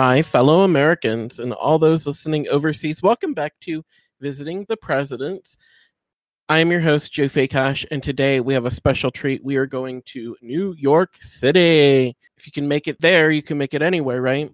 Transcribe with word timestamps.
my 0.00 0.22
fellow 0.22 0.62
Americans 0.62 1.38
and 1.40 1.52
all 1.52 1.78
those 1.78 2.06
listening 2.06 2.48
overseas, 2.48 3.02
welcome 3.02 3.34
back 3.34 3.52
to 3.60 3.84
Visiting 4.18 4.64
the 4.66 4.76
Presidents. 4.78 5.58
I 6.48 6.60
am 6.60 6.70
your 6.70 6.80
host, 6.80 7.12
Joe 7.12 7.24
Fakash, 7.24 7.84
and 7.90 8.02
today 8.02 8.40
we 8.40 8.54
have 8.54 8.64
a 8.64 8.70
special 8.70 9.10
treat. 9.10 9.44
We 9.44 9.56
are 9.56 9.66
going 9.66 10.00
to 10.06 10.38
New 10.40 10.74
York 10.78 11.18
City. 11.20 12.16
If 12.38 12.46
you 12.46 12.50
can 12.50 12.66
make 12.66 12.88
it 12.88 12.98
there, 13.02 13.30
you 13.30 13.42
can 13.42 13.58
make 13.58 13.74
it 13.74 13.82
anywhere, 13.82 14.22
right? 14.22 14.50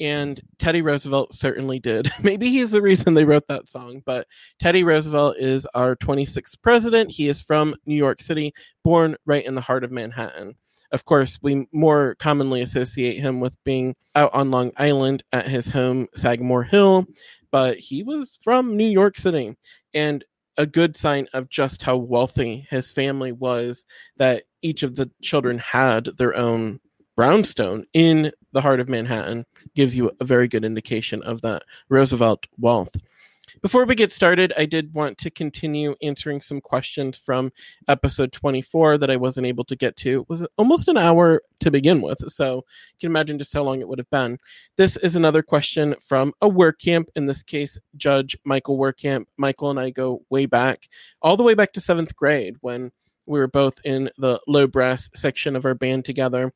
And 0.00 0.40
Teddy 0.58 0.82
Roosevelt 0.82 1.32
certainly 1.32 1.78
did. 1.78 2.10
Maybe 2.24 2.50
he's 2.50 2.72
the 2.72 2.82
reason 2.82 3.14
they 3.14 3.24
wrote 3.24 3.46
that 3.46 3.68
song, 3.68 4.02
but 4.04 4.26
Teddy 4.58 4.82
Roosevelt 4.82 5.36
is 5.38 5.64
our 5.74 5.94
26th 5.94 6.60
president. 6.60 7.12
He 7.12 7.28
is 7.28 7.40
from 7.40 7.76
New 7.86 7.94
York 7.94 8.20
City, 8.20 8.52
born 8.82 9.14
right 9.26 9.46
in 9.46 9.54
the 9.54 9.60
heart 9.60 9.84
of 9.84 9.92
Manhattan. 9.92 10.56
Of 10.90 11.04
course, 11.04 11.38
we 11.42 11.66
more 11.72 12.14
commonly 12.18 12.62
associate 12.62 13.20
him 13.20 13.40
with 13.40 13.56
being 13.64 13.94
out 14.14 14.32
on 14.32 14.50
Long 14.50 14.72
Island 14.76 15.22
at 15.32 15.48
his 15.48 15.68
home, 15.68 16.08
Sagamore 16.14 16.64
Hill, 16.64 17.06
but 17.50 17.78
he 17.78 18.02
was 18.02 18.38
from 18.42 18.76
New 18.76 18.88
York 18.88 19.18
City. 19.18 19.56
And 19.92 20.24
a 20.56 20.66
good 20.66 20.96
sign 20.96 21.28
of 21.32 21.48
just 21.48 21.82
how 21.82 21.96
wealthy 21.96 22.66
his 22.68 22.90
family 22.90 23.32
was 23.32 23.84
that 24.16 24.44
each 24.60 24.82
of 24.82 24.96
the 24.96 25.10
children 25.22 25.58
had 25.58 26.06
their 26.16 26.34
own 26.36 26.80
brownstone 27.16 27.84
in 27.92 28.32
the 28.52 28.60
heart 28.60 28.80
of 28.80 28.88
Manhattan 28.88 29.44
gives 29.74 29.94
you 29.96 30.10
a 30.20 30.24
very 30.24 30.48
good 30.48 30.64
indication 30.64 31.22
of 31.22 31.42
that 31.42 31.62
Roosevelt 31.88 32.46
wealth. 32.58 32.94
Before 33.60 33.84
we 33.84 33.96
get 33.96 34.12
started, 34.12 34.52
I 34.56 34.66
did 34.66 34.94
want 34.94 35.18
to 35.18 35.30
continue 35.30 35.96
answering 36.00 36.40
some 36.40 36.60
questions 36.60 37.18
from 37.18 37.52
episode 37.88 38.30
24 38.30 38.98
that 38.98 39.10
I 39.10 39.16
wasn't 39.16 39.48
able 39.48 39.64
to 39.64 39.74
get 39.74 39.96
to. 39.96 40.20
It 40.20 40.28
was 40.28 40.46
almost 40.56 40.86
an 40.86 40.96
hour 40.96 41.42
to 41.60 41.70
begin 41.70 42.00
with, 42.00 42.18
so 42.30 42.56
you 42.56 43.00
can 43.00 43.10
imagine 43.10 43.36
just 43.36 43.52
how 43.52 43.64
long 43.64 43.80
it 43.80 43.88
would 43.88 43.98
have 43.98 44.10
been. 44.10 44.38
This 44.76 44.96
is 44.98 45.16
another 45.16 45.42
question 45.42 45.96
from 46.04 46.34
a 46.40 46.48
work 46.48 46.78
camp, 46.78 47.08
in 47.16 47.26
this 47.26 47.42
case, 47.42 47.76
Judge 47.96 48.36
Michael 48.44 48.78
Workamp. 48.78 49.26
Michael 49.36 49.70
and 49.70 49.80
I 49.80 49.90
go 49.90 50.22
way 50.30 50.46
back, 50.46 50.88
all 51.20 51.36
the 51.36 51.42
way 51.42 51.54
back 51.54 51.72
to 51.72 51.80
seventh 51.80 52.14
grade 52.14 52.56
when 52.60 52.92
we 53.26 53.40
were 53.40 53.48
both 53.48 53.80
in 53.84 54.08
the 54.18 54.40
low 54.46 54.68
brass 54.68 55.10
section 55.14 55.56
of 55.56 55.64
our 55.64 55.74
band 55.74 56.04
together 56.04 56.52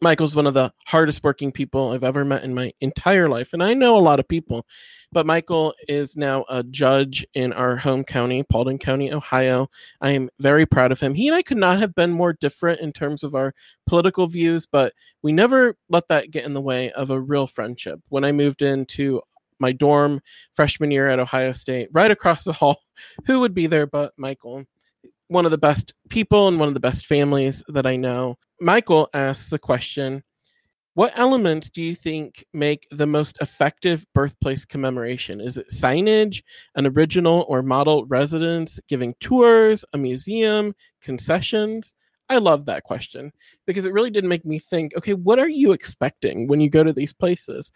Michael's 0.00 0.34
one 0.34 0.46
of 0.46 0.54
the 0.54 0.72
hardest 0.86 1.22
working 1.22 1.52
people 1.52 1.90
I've 1.90 2.04
ever 2.04 2.24
met 2.24 2.42
in 2.42 2.54
my 2.54 2.72
entire 2.80 3.28
life. 3.28 3.52
And 3.52 3.62
I 3.62 3.74
know 3.74 3.98
a 3.98 4.00
lot 4.00 4.18
of 4.20 4.28
people, 4.28 4.66
but 5.12 5.26
Michael 5.26 5.74
is 5.88 6.16
now 6.16 6.44
a 6.48 6.62
judge 6.62 7.26
in 7.34 7.52
our 7.52 7.76
home 7.76 8.04
county, 8.04 8.42
Paulding 8.42 8.78
County, 8.78 9.12
Ohio. 9.12 9.68
I 10.00 10.12
am 10.12 10.30
very 10.38 10.64
proud 10.64 10.92
of 10.92 11.00
him. 11.00 11.14
He 11.14 11.28
and 11.28 11.36
I 11.36 11.42
could 11.42 11.58
not 11.58 11.80
have 11.80 11.94
been 11.94 12.12
more 12.12 12.32
different 12.32 12.80
in 12.80 12.92
terms 12.92 13.22
of 13.22 13.34
our 13.34 13.54
political 13.86 14.26
views, 14.26 14.66
but 14.66 14.94
we 15.22 15.32
never 15.32 15.76
let 15.90 16.08
that 16.08 16.30
get 16.30 16.44
in 16.44 16.54
the 16.54 16.60
way 16.60 16.90
of 16.92 17.10
a 17.10 17.20
real 17.20 17.46
friendship. 17.46 18.00
When 18.08 18.24
I 18.24 18.32
moved 18.32 18.62
into 18.62 19.20
my 19.58 19.72
dorm 19.72 20.22
freshman 20.54 20.90
year 20.90 21.08
at 21.08 21.18
Ohio 21.18 21.52
State, 21.52 21.88
right 21.92 22.10
across 22.10 22.44
the 22.44 22.52
hall, 22.54 22.80
who 23.26 23.40
would 23.40 23.54
be 23.54 23.66
there 23.66 23.86
but 23.86 24.12
Michael? 24.16 24.64
One 25.30 25.44
of 25.44 25.52
the 25.52 25.58
best 25.58 25.94
people 26.08 26.48
and 26.48 26.58
one 26.58 26.66
of 26.66 26.74
the 26.74 26.80
best 26.80 27.06
families 27.06 27.62
that 27.68 27.86
I 27.86 27.94
know. 27.94 28.36
Michael 28.60 29.08
asks 29.14 29.48
the 29.48 29.60
question 29.60 30.24
What 30.94 31.12
elements 31.14 31.70
do 31.70 31.80
you 31.80 31.94
think 31.94 32.44
make 32.52 32.88
the 32.90 33.06
most 33.06 33.38
effective 33.40 34.04
birthplace 34.12 34.64
commemoration? 34.64 35.40
Is 35.40 35.56
it 35.56 35.68
signage, 35.72 36.42
an 36.74 36.84
original 36.84 37.46
or 37.48 37.62
model 37.62 38.06
residence, 38.06 38.80
giving 38.88 39.14
tours, 39.20 39.84
a 39.92 39.98
museum, 39.98 40.74
concessions? 41.00 41.94
I 42.28 42.38
love 42.38 42.66
that 42.66 42.82
question 42.82 43.32
because 43.68 43.86
it 43.86 43.92
really 43.92 44.10
did 44.10 44.24
make 44.24 44.44
me 44.44 44.58
think 44.58 44.96
okay, 44.96 45.14
what 45.14 45.38
are 45.38 45.48
you 45.48 45.70
expecting 45.70 46.48
when 46.48 46.60
you 46.60 46.68
go 46.68 46.82
to 46.82 46.92
these 46.92 47.12
places? 47.12 47.70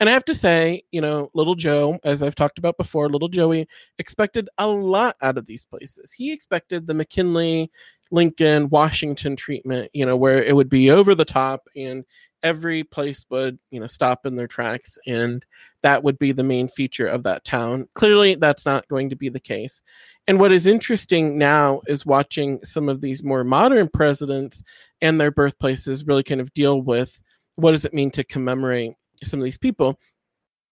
And 0.00 0.08
I 0.08 0.12
have 0.12 0.24
to 0.26 0.34
say, 0.34 0.82
you 0.90 1.00
know, 1.00 1.30
little 1.34 1.54
Joe, 1.54 1.98
as 2.04 2.22
I've 2.22 2.34
talked 2.34 2.58
about 2.58 2.76
before, 2.76 3.08
little 3.08 3.28
Joey 3.28 3.68
expected 3.98 4.48
a 4.58 4.66
lot 4.66 5.16
out 5.22 5.38
of 5.38 5.46
these 5.46 5.64
places. 5.64 6.12
He 6.12 6.32
expected 6.32 6.86
the 6.86 6.94
McKinley, 6.94 7.70
Lincoln, 8.10 8.68
Washington 8.70 9.36
treatment, 9.36 9.90
you 9.92 10.06
know, 10.06 10.16
where 10.16 10.42
it 10.42 10.54
would 10.56 10.68
be 10.68 10.90
over 10.90 11.14
the 11.14 11.24
top 11.24 11.68
and 11.76 12.04
every 12.42 12.84
place 12.84 13.26
would, 13.30 13.58
you 13.70 13.80
know, 13.80 13.86
stop 13.86 14.24
in 14.24 14.36
their 14.36 14.46
tracks 14.46 14.96
and 15.06 15.44
that 15.82 16.02
would 16.04 16.18
be 16.18 16.32
the 16.32 16.44
main 16.44 16.68
feature 16.68 17.06
of 17.06 17.24
that 17.24 17.44
town. 17.44 17.88
Clearly, 17.94 18.36
that's 18.36 18.64
not 18.64 18.88
going 18.88 19.10
to 19.10 19.16
be 19.16 19.28
the 19.28 19.40
case. 19.40 19.82
And 20.26 20.38
what 20.38 20.52
is 20.52 20.66
interesting 20.66 21.38
now 21.38 21.82
is 21.86 22.06
watching 22.06 22.60
some 22.64 22.88
of 22.88 23.00
these 23.00 23.22
more 23.22 23.44
modern 23.44 23.88
presidents 23.92 24.62
and 25.00 25.20
their 25.20 25.30
birthplaces 25.30 26.06
really 26.06 26.22
kind 26.22 26.40
of 26.40 26.52
deal 26.54 26.80
with 26.80 27.20
what 27.56 27.72
does 27.72 27.84
it 27.84 27.92
mean 27.92 28.10
to 28.12 28.22
commemorate 28.22 28.92
some 29.22 29.40
of 29.40 29.44
these 29.44 29.58
people 29.58 29.98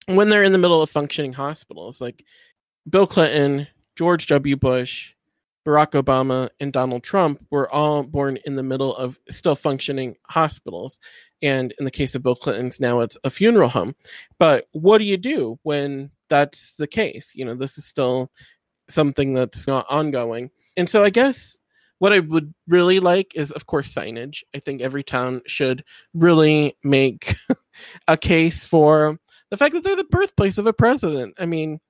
when 0.07 0.29
they're 0.29 0.45
in 0.45 0.53
the 0.53 0.59
middle 0.59 0.83
of 0.83 0.91
functioning 0.91 1.33
hospitals 1.33 2.01
like 2.01 2.25
bill 2.89 3.07
clinton 3.07 3.67
george 3.97 4.27
w. 4.27 4.57
Bush 4.57 5.12
barack 5.67 6.01
obama 6.01 6.49
and 6.61 6.73
donald 6.73 7.03
trump 7.03 7.45
were 7.51 7.69
all 7.73 8.05
born 8.05 8.39
in 8.45 8.55
the 8.55 8.62
middle 8.62 8.97
of 8.97 9.19
still 9.31 9.57
functioning 9.57 10.15
hospitals. 10.29 10.99
And 11.43 11.75
in 11.79 11.84
the 11.84 11.91
case 11.91 12.15
of 12.15 12.23
bill 12.23 12.37
clinton's 12.37 12.81
now 12.81 13.01
it's 13.01 13.19
a 13.25 13.31
funeral 13.31 13.69
home. 13.69 13.95
But 14.39 14.67
what 14.73 14.99
do 14.99 15.05
you 15.05 15.17
do 15.17 15.59
when 15.65 16.11
that's 16.28 16.77
the 16.77 16.87
case? 16.87 17.33
You 17.34 17.45
know 17.45 17.55
this 17.55 17.78
is 17.78 17.84
still 17.84 18.31
something 18.89 19.34
that's 19.34 19.67
not 19.67 19.87
ongoing. 19.91 20.51
And 20.77 20.89
so 20.89 21.03
i 21.03 21.11
guess 21.11 21.59
what 21.99 22.13
I 22.13 22.21
would 22.21 22.53
really 22.69 23.01
like 23.01 23.33
is, 23.34 23.53
of 23.53 23.67
course, 23.67 23.93
signage. 23.93 24.43
I 24.55 24.59
think 24.59 24.83
every 24.83 25.03
town 25.03 25.41
should 25.47 25.83
really 26.13 26.77
make 26.84 27.37
a 28.09 28.16
case 28.16 28.64
for 28.64 29.19
the 29.50 29.56
fact 29.56 29.75
that 29.75 29.84
they're 29.84 29.97
the 29.97 30.04
birthplace 30.04 30.59
of 30.59 30.66
a 30.66 30.72
president. 30.72 31.34
I 31.38 31.47
mean, 31.47 31.81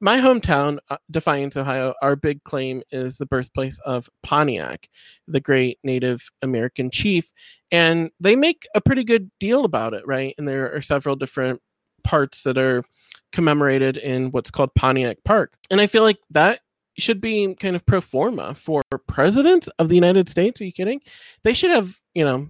my 0.00 0.18
hometown, 0.18 0.78
uh, 0.90 0.96
Defiance, 1.10 1.56
Ohio, 1.56 1.94
our 2.02 2.16
big 2.16 2.42
claim 2.44 2.82
is 2.90 3.18
the 3.18 3.26
birthplace 3.26 3.78
of 3.80 4.08
Pontiac, 4.22 4.88
the 5.26 5.40
great 5.40 5.78
Native 5.82 6.28
American 6.42 6.90
chief. 6.90 7.32
And 7.70 8.10
they 8.20 8.36
make 8.36 8.66
a 8.74 8.80
pretty 8.80 9.04
good 9.04 9.30
deal 9.40 9.64
about 9.64 9.94
it, 9.94 10.06
right? 10.06 10.34
And 10.38 10.46
there 10.46 10.74
are 10.74 10.80
several 10.80 11.16
different 11.16 11.60
parts 12.04 12.42
that 12.42 12.58
are 12.58 12.84
commemorated 13.32 13.96
in 13.96 14.30
what's 14.30 14.50
called 14.50 14.74
Pontiac 14.74 15.18
Park. 15.24 15.54
And 15.70 15.80
I 15.80 15.86
feel 15.86 16.02
like 16.02 16.18
that 16.30 16.60
should 16.98 17.20
be 17.20 17.54
kind 17.54 17.76
of 17.76 17.84
pro 17.84 18.00
forma 18.00 18.54
for 18.54 18.82
presidents 19.06 19.68
of 19.78 19.88
the 19.88 19.94
United 19.94 20.28
States. 20.28 20.60
Are 20.60 20.64
you 20.64 20.72
kidding? 20.72 21.00
They 21.42 21.52
should 21.52 21.70
have, 21.70 21.98
you 22.14 22.24
know, 22.24 22.48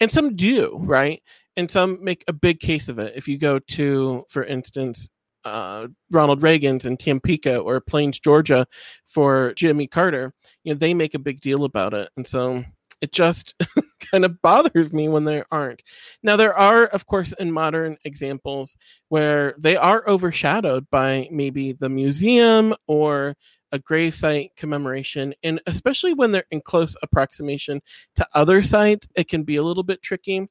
and 0.00 0.10
some 0.10 0.36
do, 0.36 0.78
right? 0.80 1.22
And 1.56 1.70
some 1.70 2.02
make 2.02 2.24
a 2.28 2.32
big 2.32 2.60
case 2.60 2.88
of 2.88 2.98
it. 2.98 3.12
If 3.16 3.28
you 3.28 3.38
go 3.38 3.58
to, 3.58 4.24
for 4.28 4.44
instance, 4.44 5.08
uh, 5.44 5.88
Ronald 6.10 6.42
Reagan's 6.42 6.86
in 6.86 6.96
Tampico 6.96 7.60
or 7.60 7.80
Plains, 7.80 8.20
Georgia, 8.20 8.66
for 9.04 9.52
Jimmy 9.54 9.86
Carter, 9.86 10.34
you 10.64 10.72
know, 10.72 10.78
they 10.78 10.94
make 10.94 11.14
a 11.14 11.18
big 11.18 11.40
deal 11.40 11.64
about 11.64 11.94
it. 11.94 12.10
And 12.16 12.26
so 12.26 12.64
it 13.00 13.12
just 13.12 13.54
kind 14.12 14.24
of 14.24 14.40
bothers 14.42 14.92
me 14.92 15.08
when 15.08 15.24
there 15.24 15.46
aren't. 15.50 15.82
Now, 16.22 16.36
there 16.36 16.54
are, 16.54 16.86
of 16.86 17.06
course, 17.06 17.32
in 17.38 17.50
modern 17.50 17.96
examples 18.04 18.76
where 19.08 19.54
they 19.58 19.76
are 19.76 20.08
overshadowed 20.08 20.88
by 20.90 21.28
maybe 21.30 21.72
the 21.72 21.88
museum 21.88 22.74
or 22.86 23.34
a 23.72 23.78
gravesite 23.78 24.50
commemoration, 24.56 25.32
and 25.42 25.60
especially 25.66 26.12
when 26.12 26.32
they're 26.32 26.44
in 26.50 26.60
close 26.60 26.96
approximation 27.02 27.80
to 28.16 28.26
other 28.34 28.62
sites, 28.62 29.06
it 29.14 29.28
can 29.28 29.44
be 29.44 29.56
a 29.56 29.62
little 29.62 29.84
bit 29.84 30.02
tricky. 30.02 30.48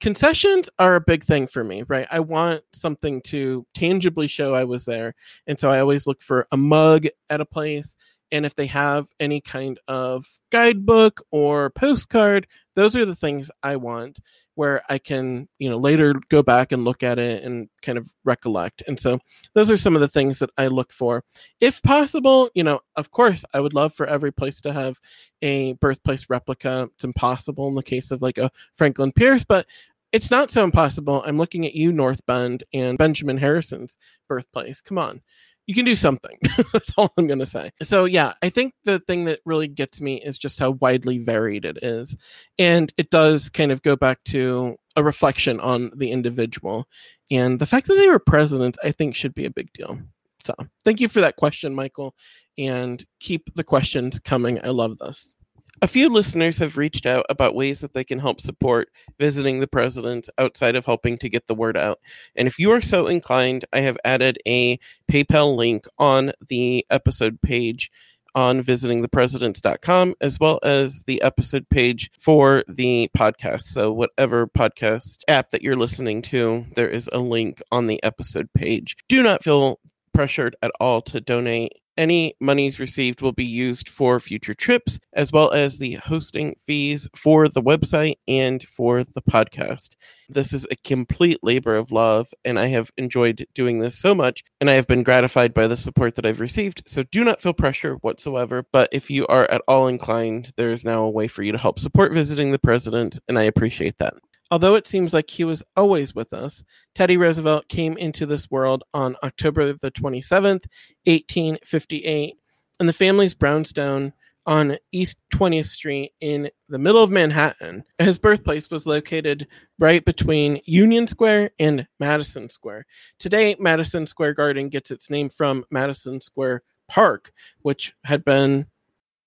Concessions 0.00 0.68
are 0.78 0.94
a 0.94 1.00
big 1.00 1.24
thing 1.24 1.46
for 1.46 1.64
me, 1.64 1.82
right? 1.88 2.06
I 2.10 2.20
want 2.20 2.62
something 2.72 3.22
to 3.26 3.66
tangibly 3.74 4.28
show 4.28 4.54
I 4.54 4.64
was 4.64 4.84
there. 4.84 5.14
And 5.46 5.58
so 5.58 5.70
I 5.70 5.80
always 5.80 6.06
look 6.06 6.22
for 6.22 6.46
a 6.52 6.56
mug 6.56 7.06
at 7.30 7.40
a 7.40 7.46
place. 7.46 7.96
And 8.30 8.44
if 8.44 8.54
they 8.54 8.66
have 8.66 9.08
any 9.20 9.40
kind 9.40 9.78
of 9.88 10.26
guidebook 10.50 11.24
or 11.30 11.70
postcard, 11.70 12.46
those 12.74 12.94
are 12.96 13.06
the 13.06 13.14
things 13.14 13.50
I 13.62 13.76
want 13.76 14.20
where 14.56 14.82
I 14.88 14.98
can, 14.98 15.48
you 15.58 15.70
know, 15.70 15.76
later 15.76 16.14
go 16.30 16.42
back 16.42 16.72
and 16.72 16.84
look 16.84 17.02
at 17.02 17.18
it 17.18 17.44
and 17.44 17.68
kind 17.82 17.96
of 17.96 18.10
recollect. 18.24 18.82
And 18.88 18.98
so 18.98 19.20
those 19.54 19.70
are 19.70 19.76
some 19.76 19.94
of 19.94 20.00
the 20.00 20.08
things 20.08 20.38
that 20.40 20.50
I 20.58 20.66
look 20.66 20.92
for. 20.92 21.22
If 21.60 21.82
possible, 21.82 22.50
you 22.54 22.64
know, 22.64 22.80
of 22.96 23.10
course, 23.10 23.44
I 23.54 23.60
would 23.60 23.74
love 23.74 23.94
for 23.94 24.06
every 24.06 24.32
place 24.32 24.60
to 24.62 24.72
have 24.72 24.98
a 25.42 25.74
birthplace 25.74 26.28
replica. 26.28 26.88
It's 26.94 27.04
impossible 27.04 27.68
in 27.68 27.74
the 27.74 27.82
case 27.82 28.10
of 28.10 28.22
like 28.22 28.38
a 28.38 28.50
Franklin 28.74 29.12
Pierce, 29.12 29.44
but 29.44 29.66
it's 30.12 30.30
not 30.30 30.50
so 30.50 30.64
impossible. 30.64 31.22
I'm 31.26 31.38
looking 31.38 31.66
at 31.66 31.74
you, 31.74 31.92
North 31.92 32.24
Bend, 32.26 32.64
and 32.72 32.96
Benjamin 32.96 33.38
Harrison's 33.38 33.98
birthplace. 34.28 34.80
Come 34.80 34.98
on 34.98 35.20
you 35.66 35.74
can 35.74 35.84
do 35.84 35.94
something. 35.94 36.38
That's 36.72 36.92
all 36.96 37.12
I'm 37.16 37.26
going 37.26 37.40
to 37.40 37.46
say. 37.46 37.72
So, 37.82 38.04
yeah, 38.04 38.34
I 38.42 38.48
think 38.48 38.74
the 38.84 39.00
thing 39.00 39.24
that 39.24 39.40
really 39.44 39.68
gets 39.68 40.00
me 40.00 40.22
is 40.22 40.38
just 40.38 40.58
how 40.58 40.72
widely 40.72 41.18
varied 41.18 41.64
it 41.64 41.78
is. 41.82 42.16
And 42.58 42.92
it 42.96 43.10
does 43.10 43.50
kind 43.50 43.72
of 43.72 43.82
go 43.82 43.96
back 43.96 44.22
to 44.24 44.76
a 44.94 45.02
reflection 45.02 45.60
on 45.60 45.90
the 45.94 46.12
individual. 46.12 46.86
And 47.30 47.58
the 47.58 47.66
fact 47.66 47.88
that 47.88 47.96
they 47.96 48.08
were 48.08 48.20
president, 48.20 48.76
I 48.84 48.92
think, 48.92 49.14
should 49.14 49.34
be 49.34 49.44
a 49.44 49.50
big 49.50 49.72
deal. 49.72 49.98
So, 50.40 50.54
thank 50.84 51.00
you 51.00 51.08
for 51.08 51.20
that 51.20 51.36
question, 51.36 51.74
Michael. 51.74 52.14
And 52.56 53.04
keep 53.20 53.54
the 53.54 53.64
questions 53.64 54.18
coming. 54.20 54.64
I 54.64 54.68
love 54.68 54.98
this. 54.98 55.36
A 55.82 55.88
few 55.88 56.08
listeners 56.08 56.56
have 56.58 56.78
reached 56.78 57.04
out 57.04 57.26
about 57.28 57.54
ways 57.54 57.80
that 57.80 57.92
they 57.92 58.04
can 58.04 58.18
help 58.18 58.40
support 58.40 58.88
visiting 59.18 59.60
the 59.60 59.66
president 59.66 60.30
outside 60.38 60.74
of 60.74 60.86
helping 60.86 61.18
to 61.18 61.28
get 61.28 61.46
the 61.46 61.54
word 61.54 61.76
out. 61.76 62.00
And 62.34 62.48
if 62.48 62.58
you 62.58 62.70
are 62.70 62.80
so 62.80 63.06
inclined, 63.06 63.66
I 63.74 63.80
have 63.80 63.98
added 64.02 64.38
a 64.46 64.78
PayPal 65.10 65.54
link 65.54 65.84
on 65.98 66.32
the 66.48 66.86
episode 66.90 67.42
page 67.42 67.90
on 68.34 68.62
visitingthepresidents.com 68.62 70.14
as 70.20 70.40
well 70.40 70.60
as 70.62 71.04
the 71.06 71.20
episode 71.20 71.68
page 71.68 72.10
for 72.18 72.64
the 72.68 73.10
podcast. 73.16 73.62
So, 73.62 73.92
whatever 73.92 74.46
podcast 74.46 75.24
app 75.28 75.50
that 75.50 75.62
you're 75.62 75.76
listening 75.76 76.22
to, 76.22 76.64
there 76.74 76.88
is 76.88 77.08
a 77.12 77.18
link 77.18 77.60
on 77.70 77.86
the 77.86 78.02
episode 78.02 78.48
page. 78.54 78.96
Do 79.08 79.22
not 79.22 79.44
feel 79.44 79.78
pressured 80.14 80.56
at 80.62 80.72
all 80.80 81.02
to 81.02 81.20
donate 81.20 81.72
any 81.96 82.34
monies 82.40 82.78
received 82.78 83.20
will 83.20 83.32
be 83.32 83.44
used 83.44 83.88
for 83.88 84.20
future 84.20 84.54
trips, 84.54 84.98
as 85.12 85.32
well 85.32 85.52
as 85.52 85.78
the 85.78 85.94
hosting 85.94 86.54
fees 86.66 87.08
for 87.14 87.48
the 87.48 87.62
website 87.62 88.16
and 88.28 88.62
for 88.62 89.04
the 89.04 89.22
podcast. 89.22 89.96
This 90.28 90.52
is 90.52 90.66
a 90.70 90.76
complete 90.76 91.38
labor 91.42 91.76
of 91.76 91.92
love, 91.92 92.28
and 92.44 92.58
I 92.58 92.66
have 92.66 92.90
enjoyed 92.96 93.46
doing 93.54 93.78
this 93.78 93.98
so 93.98 94.14
much, 94.14 94.42
and 94.60 94.68
I 94.68 94.74
have 94.74 94.86
been 94.86 95.02
gratified 95.02 95.54
by 95.54 95.66
the 95.66 95.76
support 95.76 96.16
that 96.16 96.26
I've 96.26 96.40
received. 96.40 96.82
So 96.86 97.02
do 97.04 97.22
not 97.24 97.40
feel 97.40 97.52
pressure 97.52 97.94
whatsoever. 97.96 98.64
But 98.72 98.88
if 98.92 99.10
you 99.10 99.26
are 99.28 99.50
at 99.50 99.62
all 99.68 99.86
inclined, 99.86 100.52
there 100.56 100.72
is 100.72 100.84
now 100.84 101.04
a 101.04 101.10
way 101.10 101.28
for 101.28 101.42
you 101.42 101.52
to 101.52 101.58
help 101.58 101.78
support 101.78 102.12
visiting 102.12 102.50
the 102.50 102.58
president, 102.58 103.18
and 103.28 103.38
I 103.38 103.42
appreciate 103.44 103.98
that. 103.98 104.14
Although 104.50 104.76
it 104.76 104.86
seems 104.86 105.12
like 105.12 105.30
he 105.30 105.44
was 105.44 105.62
always 105.76 106.14
with 106.14 106.32
us, 106.32 106.62
Teddy 106.94 107.16
Roosevelt 107.16 107.68
came 107.68 107.96
into 107.96 108.26
this 108.26 108.50
world 108.50 108.84
on 108.94 109.16
October 109.22 109.72
the 109.72 109.90
27th, 109.90 110.66
1858, 111.04 112.36
in 112.78 112.86
the 112.86 112.92
family's 112.92 113.34
brownstone 113.34 114.12
on 114.46 114.78
East 114.92 115.18
20th 115.34 115.66
Street 115.66 116.12
in 116.20 116.48
the 116.68 116.78
middle 116.78 117.02
of 117.02 117.10
Manhattan. 117.10 117.82
His 117.98 118.18
birthplace 118.18 118.70
was 118.70 118.86
located 118.86 119.48
right 119.78 120.04
between 120.04 120.60
Union 120.64 121.08
Square 121.08 121.50
and 121.58 121.86
Madison 121.98 122.48
Square. 122.48 122.86
Today, 123.18 123.56
Madison 123.58 124.06
Square 124.06 124.34
Garden 124.34 124.68
gets 124.68 124.92
its 124.92 125.10
name 125.10 125.28
from 125.28 125.64
Madison 125.70 126.20
Square 126.20 126.62
Park, 126.88 127.32
which 127.62 127.92
had 128.04 128.24
been 128.24 128.66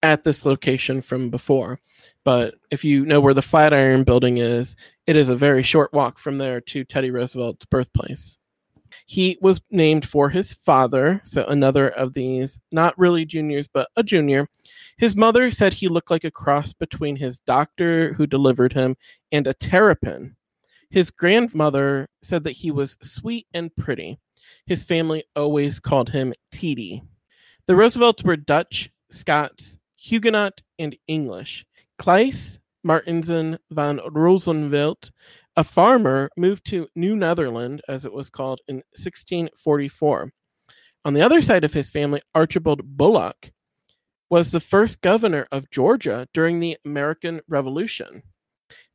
at 0.04 0.24
this 0.24 0.46
location 0.46 1.02
from 1.02 1.30
before. 1.30 1.80
But 2.24 2.56
if 2.72 2.84
you 2.84 3.06
know 3.06 3.20
where 3.20 3.34
the 3.34 3.42
Flatiron 3.42 4.04
building 4.04 4.38
is, 4.38 4.76
it 5.08 5.16
is 5.16 5.30
a 5.30 5.36
very 5.36 5.64
short 5.64 5.94
walk 5.94 6.20
from 6.20 6.38
there 6.38 6.62
to 6.62 6.84
Teddy 6.84 7.12
Roosevelt's 7.12 7.66
birthplace. 7.66 8.38
He 9.06 9.38
was 9.42 9.62
named 9.72 10.08
for 10.08 10.30
his 10.30 10.54
father, 10.54 11.22
so 11.24 11.44
another 11.46 11.90
of 11.90 12.14
these, 12.14 12.60
not 12.72 12.98
really 12.98 13.26
juniors, 13.26 13.68
but 13.68 13.90
a 13.96 14.04
junior. 14.04 14.48
His 14.98 15.16
mother 15.16 15.50
said 15.52 15.74
he 15.74 15.88
looked 15.88 16.12
like 16.12 16.24
a 16.24 16.32
cross 16.32 16.74
between 16.74 17.16
his 17.16 17.40
doctor 17.40 18.14
who 18.14 18.28
delivered 18.28 18.74
him 18.74 18.98
and 19.32 19.48
a 19.48 19.54
terrapin. 19.54 20.36
His 20.90 21.12
grandmother 21.12 22.08
said 22.22 22.44
that 22.44 22.52
he 22.52 22.72
was 22.72 22.98
sweet 23.02 23.48
and 23.54 23.76
pretty. 23.76 24.20
His 24.66 24.84
family 24.84 25.24
always 25.36 25.80
called 25.80 26.10
him 26.10 26.34
Teddy. 26.52 27.04
The 27.68 27.76
Roosevelts 27.76 28.24
were 28.24 28.38
Dutch, 28.38 28.90
Scots, 29.12 29.79
Huguenot, 30.00 30.62
and 30.78 30.96
English. 31.08 31.66
Klaes 32.00 32.60
Martensen 32.86 33.58
van 33.70 34.00
Rozenvelt, 34.00 35.12
a 35.56 35.64
farmer, 35.64 36.30
moved 36.38 36.66
to 36.68 36.88
New 36.96 37.16
Netherland, 37.16 37.82
as 37.88 38.06
it 38.06 38.14
was 38.14 38.30
called, 38.30 38.62
in 38.68 38.78
1644. 38.96 40.32
On 41.06 41.14
the 41.14 41.22
other 41.22 41.42
side 41.42 41.64
of 41.64 41.74
his 41.74 41.90
family, 41.90 42.22
Archibald 42.34 42.98
Bulloch 42.98 43.52
was 44.30 44.52
the 44.52 44.60
first 44.60 45.02
governor 45.02 45.48
of 45.52 45.70
Georgia 45.70 46.28
during 46.34 46.60
the 46.60 46.78
American 46.86 47.42
Revolution. 47.48 48.24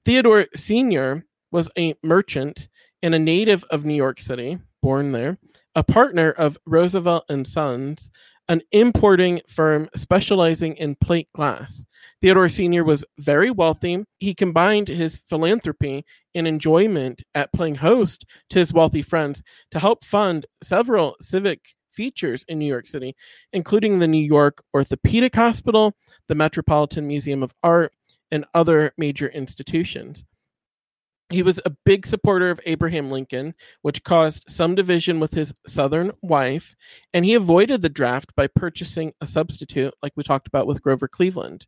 Theodore 0.05 0.47
Sr. 0.55 1.25
was 1.51 1.69
a 1.77 1.95
merchant 2.03 2.69
and 3.03 3.15
a 3.15 3.19
native 3.19 3.65
of 3.65 3.85
New 3.85 3.95
York 3.95 4.21
City, 4.21 4.59
born 4.83 5.13
there, 5.13 5.39
a 5.75 5.83
partner 5.83 6.31
of 6.31 6.59
Roosevelt 6.67 7.25
and 7.29 7.47
Sons, 7.47 8.11
an 8.49 8.61
importing 8.73 9.41
firm 9.49 9.89
specializing 9.97 10.77
in 10.77 10.97
plate 10.97 11.29
glass. 11.35 11.85
Theodore 12.21 12.49
Sr. 12.49 12.85
was 12.85 13.05
very 13.19 13.51
wealthy. 13.51 14.05
He 14.19 14.35
combined 14.35 14.89
his 14.89 15.17
philanthropy 15.29 16.05
and 16.35 16.47
enjoyment 16.47 17.23
at 17.35 17.53
playing 17.53 17.77
host 17.77 18.25
to 18.51 18.59
his 18.59 18.73
wealthy 18.73 19.03
friends 19.03 19.43
to 19.71 19.79
help 19.79 20.05
fund 20.05 20.47
several 20.63 21.17
civic 21.21 21.61
features 21.91 22.45
in 22.49 22.59
New 22.59 22.67
York 22.67 22.87
City, 22.87 23.15
including 23.53 23.99
the 23.99 24.09
New 24.09 24.25
York 24.25 24.63
Orthopedic 24.75 25.35
Hospital, 25.35 25.95
the 26.29 26.35
Metropolitan 26.35 27.07
Museum 27.07 27.43
of 27.43 27.55
Art, 27.63 27.93
and 28.31 28.45
other 28.53 28.93
major 28.99 29.29
institutions. 29.29 30.25
He 31.31 31.43
was 31.43 31.61
a 31.65 31.77
big 31.85 32.07
supporter 32.07 32.51
of 32.51 32.61
Abraham 32.67 33.11
Lincoln, 33.11 33.55
which 33.83 34.05
caused 34.05 34.45
some 34.49 34.75
division 34.75 35.21
with 35.21 35.33
his 35.33 35.55
Southern 35.67 36.13
wife, 36.23 36.77
and 37.13 37.25
he 37.25 37.35
avoided 37.35 37.83
the 37.83 37.89
draft 37.89 38.35
by 38.37 38.47
purchasing 38.47 39.13
a 39.21 39.27
substitute, 39.27 39.95
like 40.03 40.13
we 40.17 40.23
talked 40.23 40.47
about 40.47 40.67
with 40.67 40.83
Grover 40.83 41.09
Cleveland. 41.09 41.67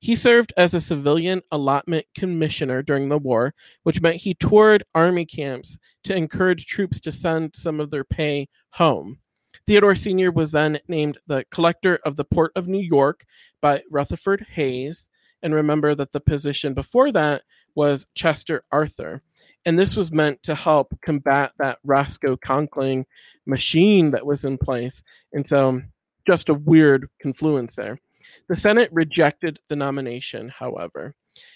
He 0.00 0.14
served 0.14 0.52
as 0.56 0.72
a 0.72 0.80
civilian 0.80 1.42
allotment 1.50 2.06
commissioner 2.14 2.82
during 2.82 3.08
the 3.08 3.18
war, 3.18 3.54
which 3.82 4.00
meant 4.00 4.16
he 4.16 4.34
toured 4.34 4.84
army 4.94 5.26
camps 5.26 5.78
to 6.04 6.14
encourage 6.14 6.66
troops 6.66 7.00
to 7.00 7.12
send 7.12 7.56
some 7.56 7.80
of 7.80 7.90
their 7.90 8.04
pay 8.04 8.48
home. 8.70 9.18
Theodore 9.66 9.94
Sr. 9.96 10.30
was 10.30 10.52
then 10.52 10.78
named 10.86 11.18
the 11.26 11.44
collector 11.50 11.98
of 12.04 12.16
the 12.16 12.24
Port 12.24 12.52
of 12.54 12.68
New 12.68 12.82
York 12.82 13.24
by 13.60 13.82
Rutherford 13.90 14.46
Hayes. 14.52 15.08
And 15.42 15.54
remember 15.54 15.94
that 15.94 16.12
the 16.12 16.20
position 16.20 16.72
before 16.72 17.12
that 17.12 17.42
was 17.76 18.06
Chester 18.14 18.64
Arthur. 18.72 19.22
And 19.64 19.78
this 19.78 19.94
was 19.96 20.12
meant 20.12 20.42
to 20.44 20.54
help 20.54 20.96
combat 21.02 21.52
that 21.58 21.78
Roscoe 21.84 22.36
Conkling 22.36 23.04
machine 23.46 24.10
that 24.12 24.26
was 24.26 24.44
in 24.44 24.58
place. 24.58 25.02
And 25.32 25.46
so, 25.46 25.82
just 26.26 26.48
a 26.48 26.54
weird 26.54 27.08
confluence 27.20 27.76
there. 27.76 28.00
The 28.48 28.56
Senate 28.56 28.90
rejected 28.92 29.60
the 29.68 29.76
nomination, 29.76 30.48
however. 30.48 31.14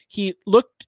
He 0.08 0.34
looked, 0.46 0.86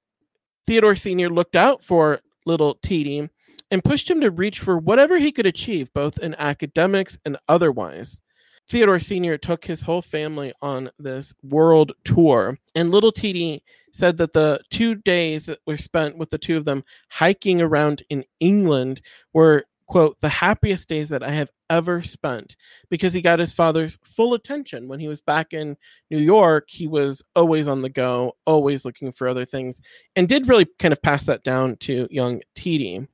Theodore 0.66 0.96
Sr. 0.96 1.28
looked 1.28 1.56
out 1.56 1.82
for 1.82 2.20
little 2.46 2.76
Teedy 2.76 3.28
and 3.70 3.84
pushed 3.84 4.10
him 4.10 4.20
to 4.20 4.30
reach 4.30 4.60
for 4.60 4.78
whatever 4.78 5.18
he 5.18 5.32
could 5.32 5.46
achieve, 5.46 5.92
both 5.92 6.18
in 6.18 6.34
academics 6.36 7.18
and 7.24 7.36
otherwise. 7.48 8.21
Theodore 8.68 9.00
Sr. 9.00 9.36
took 9.36 9.64
his 9.64 9.82
whole 9.82 10.02
family 10.02 10.52
on 10.62 10.90
this 10.98 11.34
world 11.42 11.92
tour, 12.04 12.58
and 12.74 12.90
little 12.90 13.12
Teedy 13.12 13.62
said 13.92 14.16
that 14.16 14.32
the 14.32 14.60
two 14.70 14.94
days 14.94 15.46
that 15.46 15.58
were 15.66 15.76
spent 15.76 16.16
with 16.16 16.30
the 16.30 16.38
two 16.38 16.56
of 16.56 16.64
them 16.64 16.82
hiking 17.10 17.60
around 17.60 18.02
in 18.08 18.24
England 18.40 19.02
were, 19.34 19.64
quote, 19.86 20.18
the 20.20 20.28
happiest 20.28 20.88
days 20.88 21.10
that 21.10 21.22
I 21.22 21.30
have 21.30 21.50
ever 21.68 22.02
spent 22.02 22.56
because 22.88 23.12
he 23.12 23.20
got 23.20 23.38
his 23.38 23.52
father's 23.52 23.98
full 24.04 24.34
attention. 24.34 24.88
When 24.88 25.00
he 25.00 25.08
was 25.08 25.20
back 25.20 25.52
in 25.52 25.76
New 26.10 26.18
York, 26.18 26.68
he 26.68 26.86
was 26.86 27.22
always 27.36 27.68
on 27.68 27.82
the 27.82 27.90
go, 27.90 28.34
always 28.46 28.84
looking 28.84 29.12
for 29.12 29.28
other 29.28 29.44
things, 29.44 29.80
and 30.16 30.28
did 30.28 30.48
really 30.48 30.66
kind 30.78 30.92
of 30.92 31.02
pass 31.02 31.24
that 31.26 31.44
down 31.44 31.76
to 31.80 32.08
young 32.10 32.40
Teedy. 32.54 33.06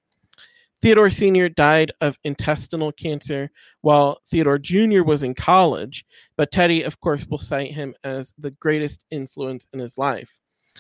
Theodore 0.81 1.11
Sr. 1.11 1.49
died 1.49 1.91
of 2.01 2.19
intestinal 2.25 2.93
cancer 2.93 3.51
while 3.81 4.21
Theodore 4.29 4.59
Jr. 4.59 5.03
was 5.03 5.23
in 5.23 5.35
college, 5.35 6.05
but 6.37 6.53
Teddy, 6.53 6.83
of 6.83 7.01
course, 7.01 7.27
will 7.27 7.39
cite 7.39 7.73
him 7.73 7.95
as 8.05 8.33
the 8.39 8.53
greatest 8.53 9.05
influence 9.11 9.67
in 9.73 9.81
his 9.81 9.99
life. 9.99 10.39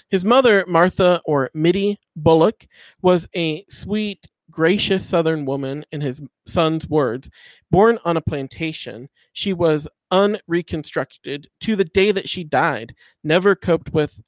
His 0.09 0.25
mother, 0.25 0.65
Martha 0.69 1.21
or 1.25 1.51
Mittie 1.55 1.99
Bulloch, 2.15 2.67
was 3.03 3.29
a 3.35 3.65
sweet, 3.69 4.29
gracious 4.51 5.05
Southern 5.05 5.45
woman, 5.45 5.85
in 5.91 6.01
his 6.01 6.23
son's 6.47 6.89
words. 6.89 7.29
Born 7.71 7.99
on 8.05 8.17
a 8.17 8.21
plantation, 8.23 9.09
she 9.33 9.53
was 9.53 9.89
unreconstructed 10.13 11.49
to 11.61 11.75
the 11.75 11.85
day 11.85 12.13
that 12.13 12.29
she 12.29 12.45
died, 12.45 12.95
never 13.25 13.57
coped 13.57 13.93
with, 13.93 14.23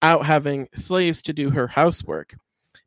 without 0.00 0.24
having 0.26 0.68
slaves 0.74 1.22
to 1.22 1.32
do 1.32 1.50
her 1.50 1.68
housework. 1.68 2.34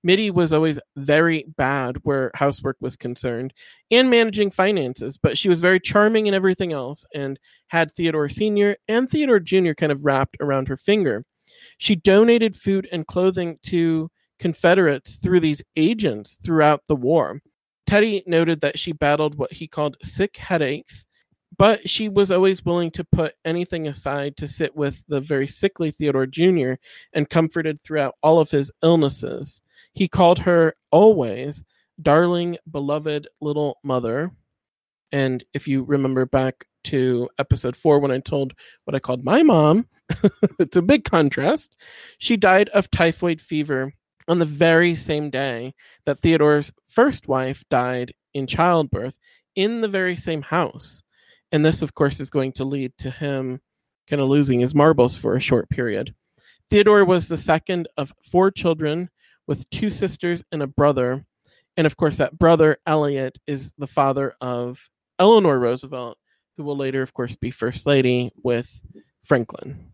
Mittie 0.03 0.31
was 0.31 0.51
always 0.51 0.79
very 0.97 1.45
bad 1.57 1.97
where 2.03 2.31
housework 2.35 2.77
was 2.81 2.97
concerned 2.97 3.53
and 3.89 4.09
managing 4.09 4.51
finances, 4.51 5.17
but 5.17 5.37
she 5.37 5.47
was 5.47 5.61
very 5.61 5.79
charming 5.79 6.27
in 6.27 6.33
everything 6.33 6.73
else 6.73 7.05
and 7.13 7.39
had 7.67 7.91
Theodore 7.91 8.27
Sr. 8.27 8.75
and 8.87 9.09
Theodore 9.09 9.39
Jr. 9.39 9.71
kind 9.71 9.91
of 9.91 10.03
wrapped 10.03 10.37
around 10.41 10.67
her 10.67 10.77
finger. 10.77 11.23
She 11.77 11.95
donated 11.95 12.55
food 12.55 12.87
and 12.91 13.07
clothing 13.07 13.59
to 13.63 14.09
Confederates 14.39 15.15
through 15.15 15.39
these 15.39 15.61
agents 15.77 16.37
throughout 16.43 16.81
the 16.87 16.97
war. 16.97 17.41
Teddy 17.87 18.23
noted 18.25 18.59
that 18.59 18.77
she 18.77 18.91
battled 18.91 19.35
what 19.35 19.53
he 19.53 19.67
called 19.67 19.95
sick 20.03 20.35
headaches, 20.35 21.05
but 21.57 21.87
she 21.87 22.09
was 22.09 22.29
always 22.29 22.65
willing 22.65 22.91
to 22.91 23.05
put 23.05 23.35
anything 23.45 23.87
aside 23.87 24.35
to 24.37 24.47
sit 24.47 24.75
with 24.75 25.05
the 25.07 25.21
very 25.21 25.47
sickly 25.47 25.91
Theodore 25.91 26.25
Jr. 26.25 26.73
and 27.13 27.29
comforted 27.29 27.81
throughout 27.83 28.15
all 28.21 28.39
of 28.39 28.51
his 28.51 28.69
illnesses. 28.81 29.61
He 29.93 30.07
called 30.07 30.39
her 30.39 30.75
always 30.91 31.63
darling, 32.01 32.57
beloved 32.69 33.27
little 33.41 33.79
mother. 33.83 34.31
And 35.11 35.43
if 35.53 35.67
you 35.67 35.83
remember 35.83 36.25
back 36.25 36.65
to 36.85 37.29
episode 37.37 37.75
four, 37.75 37.99
when 37.99 38.11
I 38.11 38.19
told 38.19 38.53
what 38.85 38.95
I 38.95 38.99
called 38.99 39.23
my 39.23 39.43
mom, 39.43 39.87
it's 40.59 40.75
a 40.75 40.81
big 40.81 41.03
contrast. 41.03 41.75
She 42.17 42.37
died 42.37 42.69
of 42.69 42.89
typhoid 42.91 43.39
fever 43.39 43.93
on 44.27 44.39
the 44.39 44.45
very 44.45 44.95
same 44.95 45.29
day 45.29 45.73
that 46.05 46.19
Theodore's 46.19 46.71
first 46.87 47.27
wife 47.27 47.63
died 47.69 48.13
in 48.33 48.47
childbirth 48.47 49.17
in 49.55 49.81
the 49.81 49.87
very 49.87 50.15
same 50.15 50.41
house. 50.41 51.03
And 51.51 51.63
this, 51.63 51.81
of 51.81 51.93
course, 51.93 52.19
is 52.19 52.29
going 52.29 52.53
to 52.53 52.63
lead 52.63 52.93
to 52.99 53.11
him 53.11 53.61
kind 54.09 54.21
of 54.21 54.27
losing 54.27 54.59
his 54.59 54.73
marbles 54.73 55.15
for 55.15 55.35
a 55.35 55.41
short 55.41 55.69
period. 55.69 56.13
Theodore 56.69 57.05
was 57.05 57.27
the 57.27 57.37
second 57.37 57.87
of 57.97 58.13
four 58.23 58.49
children 58.49 59.09
with 59.47 59.69
two 59.69 59.89
sisters 59.89 60.43
and 60.51 60.61
a 60.61 60.67
brother. 60.67 61.25
And 61.77 61.87
of 61.87 61.97
course, 61.97 62.17
that 62.17 62.37
brother, 62.37 62.77
Elliot, 62.85 63.39
is 63.47 63.73
the 63.77 63.87
father 63.87 64.35
of 64.41 64.89
Eleanor 65.19 65.59
Roosevelt, 65.59 66.17
who 66.57 66.63
will 66.63 66.77
later, 66.77 67.01
of 67.01 67.13
course, 67.13 67.35
be 67.35 67.51
First 67.51 67.85
Lady 67.85 68.31
with 68.43 68.81
Franklin. 69.23 69.91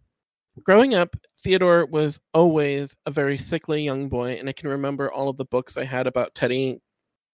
Growing 0.64 0.94
up, 0.94 1.16
Theodore 1.42 1.86
was 1.86 2.20
always 2.34 2.96
a 3.06 3.12
very 3.12 3.38
sickly 3.38 3.82
young 3.82 4.10
boy, 4.10 4.32
and 4.34 4.50
I 4.50 4.52
can 4.52 4.70
remember 4.70 5.12
all 5.12 5.30
of 5.30 5.38
the 5.38 5.46
books 5.46 5.78
I 5.78 5.86
had 5.86 6.06
about 6.06 6.36
Teddy 6.36 6.82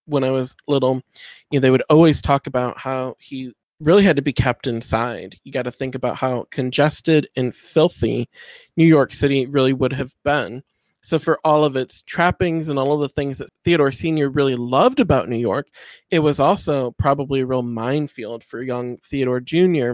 when 0.05 0.23
I 0.23 0.29
was 0.29 0.55
little. 0.67 1.01
You 1.49 1.59
know, 1.59 1.61
they 1.61 1.71
would 1.71 1.83
always 1.89 2.21
talk 2.21 2.45
about 2.45 2.77
how 2.77 3.15
he 3.19 3.53
really 3.79 4.03
had 4.03 4.15
to 4.15 4.21
be 4.21 4.33
kept 4.33 4.67
inside. 4.67 5.37
You 5.43 5.51
got 5.51 5.63
to 5.63 5.71
think 5.71 5.95
about 5.95 6.17
how 6.17 6.45
congested 6.51 7.27
and 7.35 7.55
filthy 7.55 8.29
New 8.77 8.85
York 8.85 9.11
City 9.11 9.47
really 9.47 9.73
would 9.73 9.93
have 9.93 10.13
been. 10.23 10.63
So, 11.05 11.19
for 11.19 11.39
all 11.43 11.63
of 11.63 11.75
its 11.75 12.01
trappings 12.01 12.69
and 12.69 12.79
all 12.79 12.93
of 12.93 13.01
the 13.01 13.09
things 13.09 13.37
that 13.37 13.49
Theodore 13.63 13.91
Sr. 13.91 14.29
really 14.29 14.55
loved 14.55 14.99
about 14.99 15.29
New 15.29 15.37
York, 15.37 15.67
it 16.11 16.19
was 16.19 16.39
also 16.39 16.91
probably 16.91 17.41
a 17.41 17.45
real 17.45 17.61
minefield 17.61 18.43
for 18.43 18.61
young 18.61 18.97
Theodore 18.97 19.39
Jr. 19.39 19.93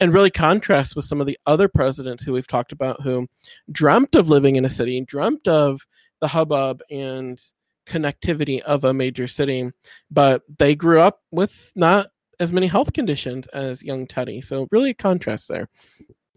And 0.00 0.12
really 0.12 0.30
contrasts 0.30 0.94
with 0.94 1.06
some 1.06 1.20
of 1.20 1.26
the 1.26 1.38
other 1.46 1.68
presidents 1.68 2.24
who 2.24 2.32
we've 2.32 2.46
talked 2.46 2.72
about 2.72 3.00
who 3.00 3.26
dreamt 3.70 4.14
of 4.14 4.28
living 4.28 4.56
in 4.56 4.64
a 4.64 4.70
city, 4.70 5.00
dreamt 5.00 5.48
of 5.48 5.86
the 6.20 6.28
hubbub 6.28 6.82
and 6.90 7.40
connectivity 7.86 8.60
of 8.60 8.84
a 8.84 8.94
major 8.94 9.26
city, 9.26 9.70
but 10.10 10.42
they 10.58 10.74
grew 10.74 11.00
up 11.00 11.20
with 11.30 11.72
not 11.74 12.08
as 12.40 12.52
many 12.52 12.66
health 12.66 12.92
conditions 12.92 13.46
as 13.48 13.82
young 13.82 14.06
Teddy. 14.06 14.40
So 14.40 14.68
really 14.70 14.90
a 14.90 14.94
contrast 14.94 15.48
there. 15.48 15.68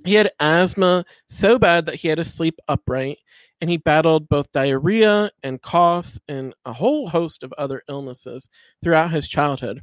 He 0.05 0.13
had 0.13 0.31
asthma 0.39 1.05
so 1.27 1.57
bad 1.57 1.85
that 1.85 1.95
he 1.95 2.07
had 2.07 2.17
to 2.17 2.25
sleep 2.25 2.59
upright, 2.67 3.17
and 3.61 3.69
he 3.69 3.77
battled 3.77 4.29
both 4.29 4.51
diarrhea 4.51 5.31
and 5.43 5.61
coughs 5.61 6.19
and 6.27 6.53
a 6.65 6.73
whole 6.73 7.09
host 7.09 7.43
of 7.43 7.53
other 7.57 7.81
illnesses 7.89 8.49
throughout 8.83 9.11
his 9.11 9.27
childhood. 9.27 9.81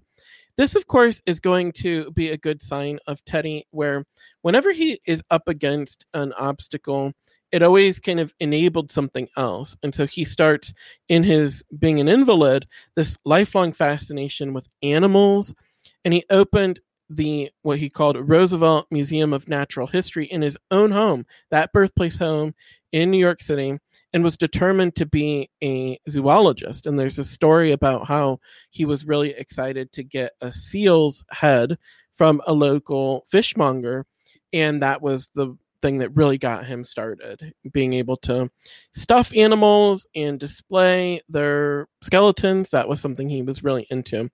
This, 0.57 0.77
of 0.77 0.87
course, 0.87 1.21
is 1.27 1.41
going 1.41 1.73
to 1.73 2.11
be 2.13 2.31
a 2.31 2.37
good 2.37 2.63
sign 2.63 3.01
of 3.07 3.25
Teddy, 3.25 3.67
where 3.71 4.05
whenever 4.43 4.73
he 4.73 5.01
is 5.05 5.23
up 5.31 5.49
against 5.49 6.07
an 6.15 6.33
obstacle, 6.35 7.13
it 7.51 7.63
always 7.63 7.99
kind 7.99 8.21
of 8.21 8.33
enabled 8.39 8.91
something 8.91 9.29
else. 9.37 9.77
And 9.83 9.95
so 9.95 10.07
he 10.07 10.25
starts 10.25 10.73
in 11.09 11.25
his 11.25 11.65
being 11.77 12.01
an 12.01 12.09
invalid, 12.09 12.67
this 12.95 13.17
lifelong 13.25 13.73
fascination 13.73 14.53
with 14.53 14.69
animals 14.83 15.55
and 16.05 16.15
he 16.15 16.25
opened 16.31 16.81
the 17.11 17.51
what 17.63 17.79
he 17.79 17.91
called 17.91 18.17
Roosevelt 18.17 18.87
Museum 18.91 19.33
of 19.33 19.49
Natural 19.49 19.87
History 19.87 20.25
in 20.27 20.43
his 20.43 20.57
own 20.71 20.91
home, 20.91 21.27
that 21.51 21.73
birthplace 21.73 22.17
home 22.17 22.55
in 22.95 23.11
New 23.11 23.19
York 23.19 23.43
City, 23.43 23.77
and 24.13 24.23
was 24.23 24.37
determined 24.37 24.95
to 24.95 25.05
be 25.05 25.51
a 25.65 25.99
zoologist. 26.09 26.87
And 26.87 26.97
there's 26.97 27.19
a 27.19 27.25
story 27.25 27.73
about 27.73 28.07
how 28.07 28.39
he 28.71 28.85
was 28.85 29.05
really 29.05 29.31
excited 29.31 29.91
to 29.93 30.05
get 30.05 30.35
a 30.41 30.53
seal's 30.53 31.25
head 31.31 31.77
from 32.13 32.41
a 32.47 32.53
local 32.53 33.25
fishmonger, 33.27 34.07
and 34.53 34.81
that 34.81 35.03
was 35.03 35.29
the 35.35 35.57
thing 35.83 35.99
that 35.99 36.17
really 36.17 36.39
got 36.39 36.65
him 36.65 36.85
started 36.85 37.53
being 37.73 37.93
able 37.93 38.17
to 38.17 38.49
stuff 38.95 39.33
animals 39.35 40.07
and 40.15 40.39
display 40.39 41.21
their 41.29 41.89
skeletons. 42.01 42.71
That 42.71 42.89
was 42.89 43.01
something 43.01 43.29
he 43.29 43.43
was 43.43 43.65
really 43.65 43.89
into. 43.91 44.31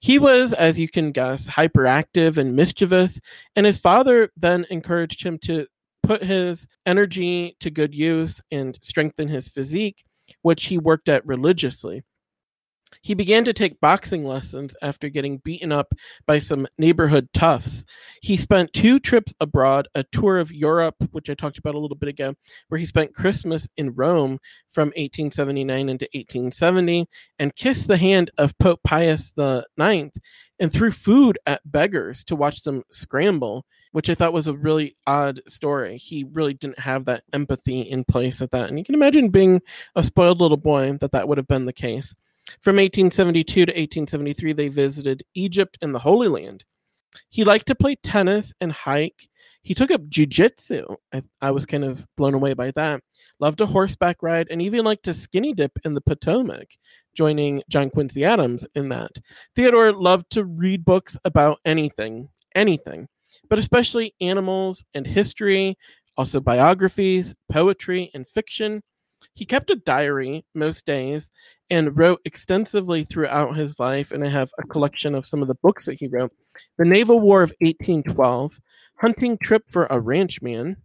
He 0.00 0.18
was 0.18 0.52
as 0.52 0.78
you 0.78 0.88
can 0.88 1.12
guess 1.12 1.46
hyperactive 1.46 2.36
and 2.36 2.54
mischievous. 2.56 3.20
And 3.56 3.64
his 3.64 3.78
father 3.78 4.30
then 4.36 4.66
encouraged 4.68 5.22
him 5.22 5.38
to 5.44 5.66
put 6.10 6.24
his 6.24 6.66
energy 6.86 7.56
to 7.60 7.70
good 7.70 7.94
use 7.94 8.40
and 8.50 8.76
strengthen 8.82 9.28
his 9.28 9.48
physique 9.48 10.02
which 10.42 10.64
he 10.64 10.76
worked 10.76 11.08
at 11.08 11.24
religiously 11.24 12.02
he 13.02 13.14
began 13.14 13.44
to 13.44 13.52
take 13.52 13.80
boxing 13.80 14.24
lessons 14.24 14.74
after 14.82 15.08
getting 15.08 15.38
beaten 15.38 15.70
up 15.70 15.94
by 16.26 16.40
some 16.40 16.66
neighborhood 16.76 17.28
toughs. 17.32 17.84
He 18.20 18.36
spent 18.36 18.72
two 18.72 18.98
trips 18.98 19.32
abroad, 19.38 19.86
a 19.94 20.02
tour 20.02 20.40
of 20.40 20.52
Europe, 20.52 20.96
which 21.12 21.30
I 21.30 21.34
talked 21.34 21.56
about 21.56 21.76
a 21.76 21.78
little 21.78 21.96
bit 21.96 22.08
ago, 22.08 22.34
where 22.68 22.80
he 22.80 22.84
spent 22.84 23.14
Christmas 23.14 23.68
in 23.76 23.94
Rome 23.94 24.40
from 24.68 24.88
1879 24.88 25.88
into 25.88 26.08
1870 26.12 27.06
and 27.38 27.54
kissed 27.54 27.86
the 27.86 27.96
hand 27.96 28.32
of 28.36 28.58
Pope 28.58 28.80
Pius 28.82 29.32
IX 29.38 30.10
and 30.58 30.72
threw 30.72 30.90
food 30.90 31.38
at 31.46 31.62
beggars 31.64 32.24
to 32.24 32.36
watch 32.36 32.62
them 32.64 32.82
scramble, 32.90 33.64
which 33.92 34.08
I 34.08 34.14
thought 34.14 34.32
was 34.32 34.46
a 34.46 34.54
really 34.54 34.96
odd 35.06 35.40
story. 35.48 35.96
He 35.96 36.24
really 36.32 36.54
didn't 36.54 36.78
have 36.78 37.04
that 37.06 37.24
empathy 37.32 37.80
in 37.80 38.04
place 38.04 38.40
at 38.40 38.50
that. 38.52 38.68
And 38.68 38.78
you 38.78 38.84
can 38.84 38.94
imagine 38.94 39.30
being 39.30 39.60
a 39.96 40.02
spoiled 40.02 40.40
little 40.40 40.56
boy 40.56 40.96
that 41.00 41.12
that 41.12 41.28
would 41.28 41.38
have 41.38 41.48
been 41.48 41.66
the 41.66 41.72
case. 41.72 42.14
From 42.60 42.76
1872 42.76 43.66
to 43.66 43.72
1873, 43.72 44.52
they 44.52 44.68
visited 44.68 45.24
Egypt 45.34 45.78
and 45.82 45.94
the 45.94 45.98
Holy 45.98 46.28
Land. 46.28 46.64
He 47.28 47.44
liked 47.44 47.66
to 47.66 47.74
play 47.74 47.96
tennis 47.96 48.52
and 48.60 48.72
hike. 48.72 49.28
He 49.62 49.74
took 49.74 49.90
up 49.90 50.02
jujitsu. 50.02 50.96
I, 51.12 51.22
I 51.40 51.50
was 51.50 51.66
kind 51.66 51.84
of 51.84 52.06
blown 52.16 52.34
away 52.34 52.54
by 52.54 52.70
that. 52.72 53.02
Loved 53.40 53.60
a 53.60 53.66
horseback 53.66 54.22
ride 54.22 54.48
and 54.50 54.62
even 54.62 54.84
liked 54.84 55.04
to 55.04 55.14
skinny 55.14 55.52
dip 55.52 55.72
in 55.84 55.94
the 55.94 56.00
Potomac, 56.00 56.68
joining 57.14 57.62
John 57.68 57.90
Quincy 57.90 58.24
Adams 58.24 58.66
in 58.74 58.88
that. 58.90 59.12
Theodore 59.54 59.92
loved 59.92 60.30
to 60.30 60.44
read 60.44 60.84
books 60.84 61.16
about 61.24 61.58
anything, 61.64 62.28
anything, 62.54 63.08
but 63.50 63.58
especially 63.58 64.14
animals 64.20 64.84
and 64.94 65.06
history, 65.06 65.76
also 66.16 66.40
biographies, 66.40 67.34
poetry, 67.50 68.10
and 68.14 68.26
fiction. 68.26 68.80
He 69.34 69.44
kept 69.44 69.70
a 69.70 69.76
diary 69.76 70.44
most 70.54 70.86
days 70.86 71.30
and 71.68 71.96
wrote 71.98 72.20
extensively 72.24 73.04
throughout 73.04 73.56
his 73.56 73.78
life. 73.78 74.12
And 74.12 74.24
I 74.24 74.28
have 74.28 74.50
a 74.58 74.66
collection 74.66 75.14
of 75.14 75.26
some 75.26 75.42
of 75.42 75.48
the 75.48 75.56
books 75.62 75.84
that 75.86 75.98
he 75.98 76.06
wrote 76.06 76.32
The 76.78 76.84
Naval 76.84 77.20
War 77.20 77.42
of 77.42 77.52
1812, 77.60 78.60
Hunting 79.00 79.36
Trip 79.42 79.64
for 79.68 79.84
a 79.84 80.00
Ranchman, 80.00 80.76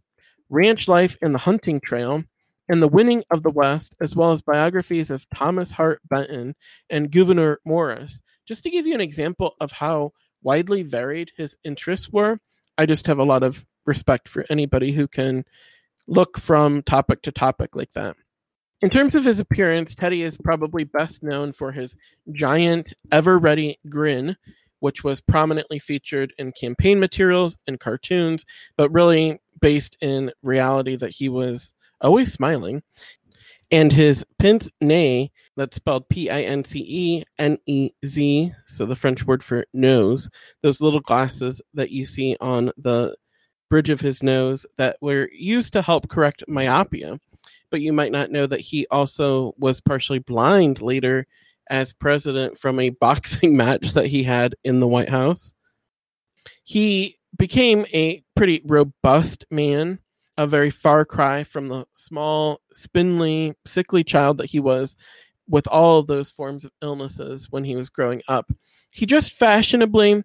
Ranch 0.50 0.88
Life 0.88 1.18
in 1.22 1.34
the 1.34 1.40
Hunting 1.40 1.80
Trail, 1.80 2.24
and 2.68 2.82
The 2.82 2.88
Winning 2.88 3.24
of 3.30 3.44
the 3.44 3.52
West, 3.52 3.96
as 4.02 4.16
well 4.16 4.32
as 4.32 4.42
biographies 4.42 5.12
of 5.12 5.30
Thomas 5.30 5.72
Hart 5.72 6.02
Benton 6.10 6.56
and 6.90 7.12
Gouverneur 7.12 7.60
Morris. 7.64 8.22
Just 8.48 8.64
to 8.64 8.72
give 8.72 8.88
you 8.88 8.96
an 8.96 9.02
example 9.02 9.56
of 9.60 9.72
how 9.72 10.14
widely 10.42 10.84
varied 10.84 11.32
his 11.38 11.58
interests 11.64 12.10
were, 12.10 12.40
I 12.78 12.86
just 12.86 13.08
have 13.08 13.20
a 13.20 13.24
lot 13.24 13.44
of 13.44 13.66
respect 13.86 14.28
for 14.28 14.46
anybody 14.50 14.92
who 14.92 15.08
can 15.08 15.46
look 16.08 16.38
from 16.38 16.84
topic 16.84 17.22
to 17.24 17.32
topic 17.32 17.76
like 17.76 17.94
that. 17.94 18.16
In 18.82 18.90
terms 18.90 19.16
of 19.16 19.24
his 19.24 19.40
appearance, 19.40 19.96
Teddy 19.96 20.22
is 20.22 20.38
probably 20.38 20.84
best 20.84 21.24
known 21.24 21.54
for 21.54 21.72
his 21.72 21.96
giant, 22.32 22.94
ever 23.12 23.40
ready 23.40 23.80
grin, 23.90 24.36
which 24.80 25.04
was 25.04 25.22
prominently 25.22 25.80
featured 25.80 26.34
in 26.38 26.52
campaign 26.52 27.00
materials 27.00 27.58
and 27.68 27.80
cartoons, 27.80 28.46
but 28.78 28.92
really 28.92 29.40
based 29.62 29.98
in 30.02 30.32
reality 30.44 30.96
that 30.98 31.12
he 31.12 31.30
was 31.30 31.74
always 32.02 32.32
smiling. 32.32 32.84
And 33.72 33.92
his 33.92 34.26
pince 34.38 34.70
nez, 34.82 35.30
that's 35.56 35.78
spelled 35.78 36.10
P 36.10 36.30
I 36.30 36.42
N 36.42 36.64
C 36.64 36.80
E 36.80 37.24
N 37.38 37.58
E 37.66 37.92
Z, 38.06 38.54
so 38.68 38.86
the 38.86 38.96
French 38.96 39.26
word 39.26 39.44
for 39.44 39.66
nose, 39.74 40.30
those 40.62 40.82
little 40.82 41.00
glasses 41.00 41.62
that 41.74 41.92
you 41.92 42.06
see 42.06 42.38
on 42.42 42.72
the 42.78 43.16
bridge 43.70 43.90
of 43.90 44.02
his 44.02 44.22
nose 44.22 44.66
that 44.78 44.98
were 45.02 45.30
used 45.34 45.74
to 45.74 45.82
help 45.82 46.08
correct 46.08 46.44
myopia 46.48 47.20
but 47.70 47.82
you 47.82 47.94
might 47.94 48.12
not 48.12 48.32
know 48.32 48.48
that 48.48 48.62
he 48.62 48.88
also 48.90 49.54
was 49.58 49.82
partially 49.82 50.20
blind 50.20 50.82
later 50.82 51.28
as 51.70 51.94
president 51.94 52.58
from 52.58 52.80
a 52.80 52.90
boxing 53.02 53.58
match 53.58 53.94
that 53.94 54.08
he 54.08 54.24
had 54.24 54.56
in 54.64 54.80
the 54.80 54.88
White 54.88 55.10
House. 55.10 55.54
He 56.64 57.18
became 57.38 57.86
a 57.94 58.24
pretty 58.36 58.62
robust 58.66 59.46
man, 59.52 60.00
a 60.38 60.48
very 60.48 60.70
far 60.70 61.06
cry 61.06 61.44
from 61.44 61.68
the 61.68 61.86
small, 61.92 62.62
spindly, 62.72 63.56
sickly 63.66 64.04
child 64.04 64.38
that 64.38 64.50
he 64.50 64.60
was 64.60 64.96
with 65.48 65.68
all 65.68 66.04
those 66.04 66.32
forms 66.32 66.66
of 66.66 66.72
illnesses 66.82 67.48
when 67.50 67.64
he 67.64 67.76
was 67.76 67.90
growing 67.90 68.22
up. 68.28 68.52
He 68.92 69.06
dressed 69.06 69.34
fashionably 69.34 70.24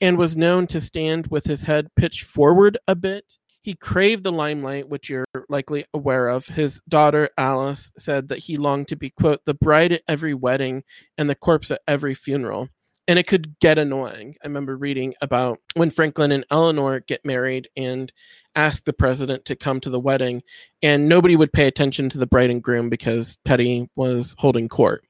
and 0.00 0.18
was 0.18 0.36
known 0.36 0.66
to 0.68 0.80
stand 0.80 1.28
with 1.28 1.44
his 1.44 1.62
head 1.62 1.88
pitched 1.96 2.24
forward 2.24 2.78
a 2.88 2.94
bit 2.94 3.38
he 3.62 3.74
craved 3.74 4.24
the 4.24 4.32
limelight, 4.32 4.88
which 4.88 5.08
you're 5.08 5.24
likely 5.48 5.84
aware 5.94 6.28
of. 6.28 6.46
His 6.46 6.80
daughter, 6.88 7.30
Alice, 7.38 7.92
said 7.96 8.28
that 8.28 8.40
he 8.40 8.56
longed 8.56 8.88
to 8.88 8.96
be, 8.96 9.10
quote, 9.10 9.44
the 9.44 9.54
bride 9.54 9.92
at 9.92 10.02
every 10.08 10.34
wedding 10.34 10.82
and 11.16 11.30
the 11.30 11.36
corpse 11.36 11.70
at 11.70 11.80
every 11.86 12.14
funeral. 12.14 12.68
And 13.08 13.18
it 13.18 13.26
could 13.26 13.58
get 13.58 13.78
annoying. 13.78 14.36
I 14.42 14.46
remember 14.46 14.76
reading 14.76 15.14
about 15.20 15.58
when 15.74 15.90
Franklin 15.90 16.32
and 16.32 16.46
Eleanor 16.50 17.00
get 17.00 17.24
married 17.24 17.68
and 17.76 18.12
ask 18.54 18.84
the 18.84 18.92
president 18.92 19.44
to 19.46 19.56
come 19.56 19.80
to 19.80 19.90
the 19.90 20.00
wedding, 20.00 20.42
and 20.82 21.08
nobody 21.08 21.36
would 21.36 21.52
pay 21.52 21.66
attention 21.66 22.08
to 22.10 22.18
the 22.18 22.26
bride 22.26 22.50
and 22.50 22.62
groom 22.62 22.88
because 22.88 23.38
Teddy 23.44 23.88
was 23.96 24.34
holding 24.38 24.68
court. 24.68 25.04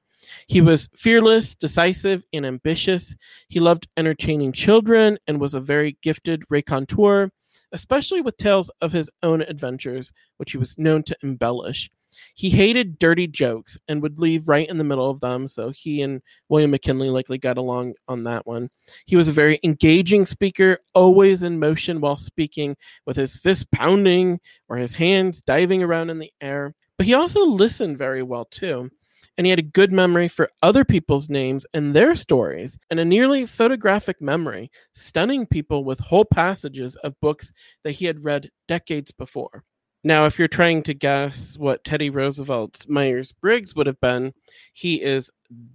He 0.46 0.60
was 0.60 0.88
fearless, 0.96 1.54
decisive, 1.54 2.24
and 2.32 2.46
ambitious. 2.46 3.14
He 3.48 3.60
loved 3.60 3.88
entertaining 3.96 4.52
children 4.52 5.18
and 5.26 5.40
was 5.40 5.54
a 5.54 5.60
very 5.60 5.98
gifted 6.00 6.44
raconteur, 6.48 7.30
especially 7.72 8.20
with 8.20 8.36
tales 8.36 8.70
of 8.80 8.92
his 8.92 9.10
own 9.22 9.42
adventures, 9.42 10.12
which 10.36 10.52
he 10.52 10.58
was 10.58 10.78
known 10.78 11.02
to 11.04 11.16
embellish. 11.22 11.90
He 12.34 12.50
hated 12.50 12.98
dirty 12.98 13.26
jokes 13.26 13.78
and 13.88 14.02
would 14.02 14.18
leave 14.18 14.48
right 14.48 14.68
in 14.68 14.78
the 14.78 14.84
middle 14.84 15.10
of 15.10 15.20
them, 15.20 15.46
so 15.46 15.70
he 15.70 16.02
and 16.02 16.22
William 16.48 16.70
McKinley 16.70 17.08
likely 17.10 17.38
got 17.38 17.58
along 17.58 17.94
on 18.08 18.24
that 18.24 18.46
one. 18.46 18.70
He 19.06 19.16
was 19.16 19.28
a 19.28 19.32
very 19.32 19.58
engaging 19.62 20.24
speaker, 20.24 20.78
always 20.94 21.42
in 21.42 21.58
motion 21.58 22.00
while 22.00 22.16
speaking, 22.16 22.76
with 23.06 23.16
his 23.16 23.36
fist 23.36 23.70
pounding 23.70 24.40
or 24.68 24.76
his 24.76 24.94
hands 24.94 25.42
diving 25.42 25.82
around 25.82 26.10
in 26.10 26.18
the 26.18 26.32
air. 26.40 26.74
But 26.98 27.06
he 27.06 27.14
also 27.14 27.44
listened 27.44 27.98
very 27.98 28.22
well, 28.22 28.44
too 28.44 28.90
and 29.36 29.46
he 29.46 29.50
had 29.50 29.58
a 29.58 29.62
good 29.62 29.92
memory 29.92 30.28
for 30.28 30.50
other 30.62 30.84
people's 30.84 31.30
names 31.30 31.64
and 31.74 31.94
their 31.94 32.14
stories, 32.14 32.78
and 32.90 33.00
a 33.00 33.04
nearly 33.04 33.46
photographic 33.46 34.20
memory, 34.20 34.70
stunning 34.94 35.46
people 35.46 35.84
with 35.84 35.98
whole 35.98 36.24
passages 36.24 36.96
of 36.96 37.18
books 37.20 37.52
that 37.84 37.92
he 37.92 38.04
had 38.04 38.24
read 38.24 38.50
decades 38.68 39.10
before. 39.10 39.64
Now, 40.04 40.26
if 40.26 40.38
you're 40.38 40.48
trying 40.48 40.82
to 40.84 40.94
guess 40.94 41.56
what 41.56 41.84
Teddy 41.84 42.10
Roosevelt's 42.10 42.88
Myers 42.88 43.30
Briggs 43.32 43.76
would 43.76 43.86
have 43.86 44.00
been, 44.00 44.34
he 44.72 45.00
is 45.00 45.30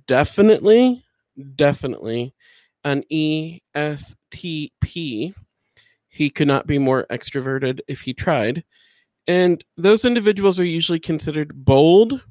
definitely, 0.05 1.05
definitely 1.55 2.33
an 2.83 3.03
ESTP. 3.11 3.61
He 6.09 6.29
could 6.29 6.47
not 6.47 6.67
be 6.67 6.77
more 6.77 7.05
extroverted 7.09 7.79
if 7.87 8.01
he 8.01 8.13
tried. 8.13 8.63
And 9.27 9.63
those 9.77 10.03
individuals 10.03 10.59
are 10.59 10.65
usually 10.65 10.99
considered 10.99 11.65
bold, 11.65 12.21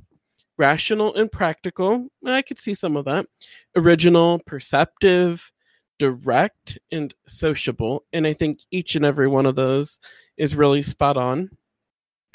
rational, 0.58 1.14
and 1.14 1.32
practical. 1.32 2.08
I 2.24 2.42
could 2.42 2.58
see 2.58 2.74
some 2.74 2.96
of 2.96 3.06
that. 3.06 3.26
Original, 3.74 4.40
perceptive, 4.46 5.50
direct, 5.98 6.78
and 6.92 7.14
sociable. 7.26 8.04
And 8.12 8.26
I 8.26 8.34
think 8.34 8.60
each 8.70 8.96
and 8.96 9.04
every 9.04 9.28
one 9.28 9.46
of 9.46 9.54
those 9.54 9.98
is 10.36 10.54
really 10.54 10.82
spot 10.82 11.16
on. 11.16 11.50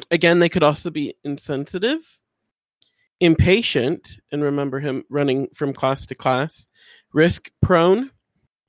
Again, 0.09 0.39
they 0.39 0.49
could 0.49 0.63
also 0.63 0.89
be 0.89 1.15
insensitive, 1.23 2.19
impatient, 3.19 4.17
and 4.31 4.43
remember 4.43 4.79
him 4.79 5.03
running 5.09 5.47
from 5.53 5.73
class 5.73 6.05
to 6.07 6.15
class, 6.15 6.67
risk 7.13 7.51
prone. 7.61 8.11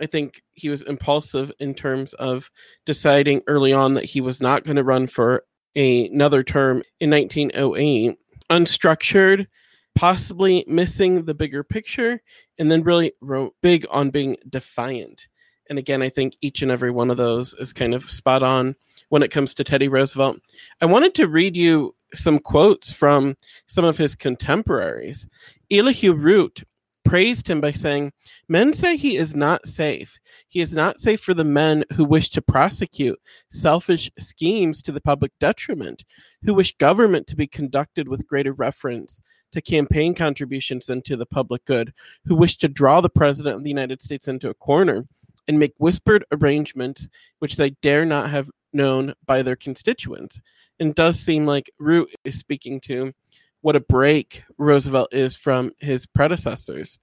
I 0.01 0.07
think 0.07 0.43
he 0.53 0.69
was 0.69 0.83
impulsive 0.83 1.53
in 1.61 1.75
terms 1.75 2.13
of 2.15 2.51
deciding 2.85 3.43
early 3.47 3.73
on 3.73 3.95
that 3.95 4.05
he 4.05 4.21
was 4.21 4.41
not 4.41 4.65
going 4.65 4.77
to 4.77 4.85
run 4.85 5.07
for 5.07 5.45
a, 5.77 6.09
another 6.09 6.43
term 6.43 6.83
in 7.01 7.11
1908. 7.11 8.17
Unstructured, 8.51 9.47
possibly 9.95 10.65
missing 10.67 11.25
the 11.25 11.35
bigger 11.35 11.63
picture, 11.63 12.21
and 12.59 12.71
then 12.71 12.83
really 12.83 13.13
wrote 13.21 13.55
big 13.63 13.87
on 13.91 14.11
being 14.11 14.37
defiant. 14.49 15.29
And 15.69 15.79
again, 15.79 16.03
I 16.03 16.09
think 16.09 16.37
each 16.41 16.63
and 16.63 16.71
every 16.71 16.91
one 16.91 17.11
of 17.11 17.17
those 17.17 17.55
is 17.55 17.73
kind 17.73 17.95
of 17.95 18.11
spot 18.11 18.43
on 18.43 18.77
when 19.13 19.23
it 19.23 19.31
comes 19.31 19.53
to 19.53 19.63
Teddy 19.63 19.89
Roosevelt. 19.89 20.39
I 20.81 20.87
wanted 20.87 21.15
to 21.17 21.29
read 21.29 21.55
you 21.55 21.95
some 22.15 22.39
quotes 22.39 22.95
from 22.95 23.37
some 23.67 23.85
of 23.85 23.99
his 23.99 24.15
contemporaries. 24.15 25.29
Elihu 25.71 26.15
Root 26.15 26.65
praised 27.05 27.47
him 27.47 27.61
by 27.61 27.73
saying, 27.73 28.15
Men 28.49 28.73
say 28.73 28.97
he 28.97 29.19
is 29.19 29.35
not 29.35 29.67
safe. 29.67 30.19
He 30.49 30.61
is 30.61 30.75
not 30.75 30.99
safe 30.99 31.21
for 31.21 31.35
the 31.35 31.45
men 31.45 31.85
who 31.93 32.07
wish 32.07 32.31
to 32.31 32.41
prosecute 32.41 33.21
selfish 33.51 34.11
schemes 34.19 34.81
to 34.81 34.93
the 34.93 35.01
public 35.03 35.33
detriment, 35.39 36.07
who 36.43 36.55
wish 36.55 36.75
government 36.79 37.27
to 37.27 37.37
be 37.37 37.47
conducted 37.47 38.09
with 38.09 38.27
greater 38.27 38.55
reference 38.55 39.21
to 39.53 39.61
campaign 39.61 40.15
contributions 40.15 40.87
than 40.87 41.03
to 41.03 41.19
the 41.19 41.27
public 41.27 41.67
good, 41.67 41.93
who 42.25 42.35
wish 42.35 42.57
to 42.57 42.67
draw 42.67 43.03
the 43.03 43.11
President 43.11 43.57
of 43.57 43.63
the 43.63 43.69
United 43.69 44.01
States 44.01 44.27
into 44.27 44.49
a 44.49 44.55
corner 44.55 45.07
and 45.47 45.59
make 45.59 45.75
whispered 45.77 46.25
arrangements 46.33 47.11
which 47.41 47.57
they 47.57 47.71
dare 47.83 48.07
not 48.07 48.31
have 48.31 48.49
known 48.73 49.15
by 49.27 49.43
their 49.43 49.57
constituents. 49.57 50.41
And 50.81 50.95
does 50.95 51.19
seem 51.19 51.47
like 51.47 51.71
Root 51.79 52.11
is 52.25 52.39
speaking 52.39 52.81
to 52.83 53.13
what 53.61 53.77
a 53.77 53.81
break 53.81 54.43
Roosevelt 54.59 55.15
is 55.15 55.37
from 55.37 55.73
his 55.79 56.07
predecessors. 56.07 56.99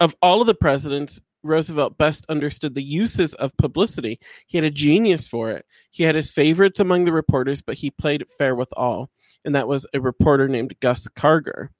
Of 0.00 0.14
all 0.20 0.40
of 0.40 0.46
the 0.46 0.54
presidents, 0.54 1.20
Roosevelt 1.42 1.98
best 1.98 2.24
understood 2.28 2.74
the 2.74 2.82
uses 2.82 3.34
of 3.34 3.56
publicity. 3.56 4.20
He 4.46 4.58
had 4.58 4.64
a 4.64 4.70
genius 4.70 5.26
for 5.26 5.50
it. 5.50 5.66
He 5.90 6.04
had 6.04 6.14
his 6.14 6.30
favorites 6.30 6.78
among 6.78 7.04
the 7.04 7.12
reporters, 7.12 7.62
but 7.62 7.76
he 7.78 7.90
played 7.90 8.24
fair 8.38 8.54
with 8.54 8.72
all, 8.76 9.10
and 9.44 9.54
that 9.54 9.66
was 9.68 9.86
a 9.94 10.00
reporter 10.00 10.48
named 10.48 10.78
Gus 10.80 11.08
Carter. 11.08 11.70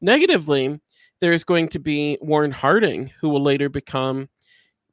Negatively, 0.00 0.80
there 1.20 1.32
is 1.32 1.44
going 1.44 1.68
to 1.68 1.78
be 1.78 2.18
Warren 2.20 2.52
Harding, 2.52 3.10
who 3.20 3.28
will 3.28 3.42
later 3.42 3.68
become 3.68 4.28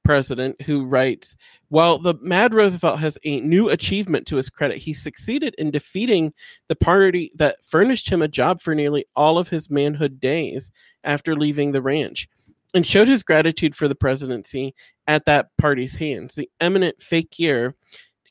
president, 0.08 0.62
who 0.62 0.86
writes 0.86 1.36
While 1.68 2.00
the 2.00 2.16
Mad 2.22 2.54
Roosevelt 2.54 3.00
has 3.00 3.20
a 3.26 3.42
new 3.42 3.68
achievement 3.68 4.26
to 4.28 4.38
his 4.38 4.50
credit, 4.50 4.78
he 4.78 4.94
succeeded 4.94 5.54
in 5.58 5.70
defeating 5.70 6.34
the 6.70 6.78
party 6.78 7.32
that 7.36 7.64
furnished 7.66 8.10
him 8.10 8.22
a 8.22 8.30
job 8.30 8.62
for 8.62 8.74
nearly 8.74 9.06
all 9.18 9.38
of 9.38 9.50
his 9.50 9.70
manhood 9.70 10.22
days 10.22 10.72
after 11.04 11.36
leaving 11.36 11.74
the 11.74 11.82
ranch 11.82 12.30
and 12.74 12.86
showed 12.86 13.10
his 13.10 13.22
gratitude 13.22 13.76
for 13.76 13.90
the 13.90 13.96
presidency 13.96 14.74
at 15.08 15.26
that 15.26 15.50
party's 15.58 15.98
hands. 15.98 16.36
The 16.36 16.50
eminent 16.62 17.02
fakir 17.02 17.76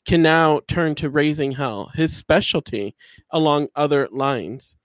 can 0.05 0.23
now 0.23 0.61
turn 0.67 0.95
to 0.95 1.11
raising 1.11 1.51
hell, 1.51 1.91
his 1.93 2.15
specialty, 2.15 2.95
along 3.29 3.67
other 3.75 4.07
lines. 4.11 4.77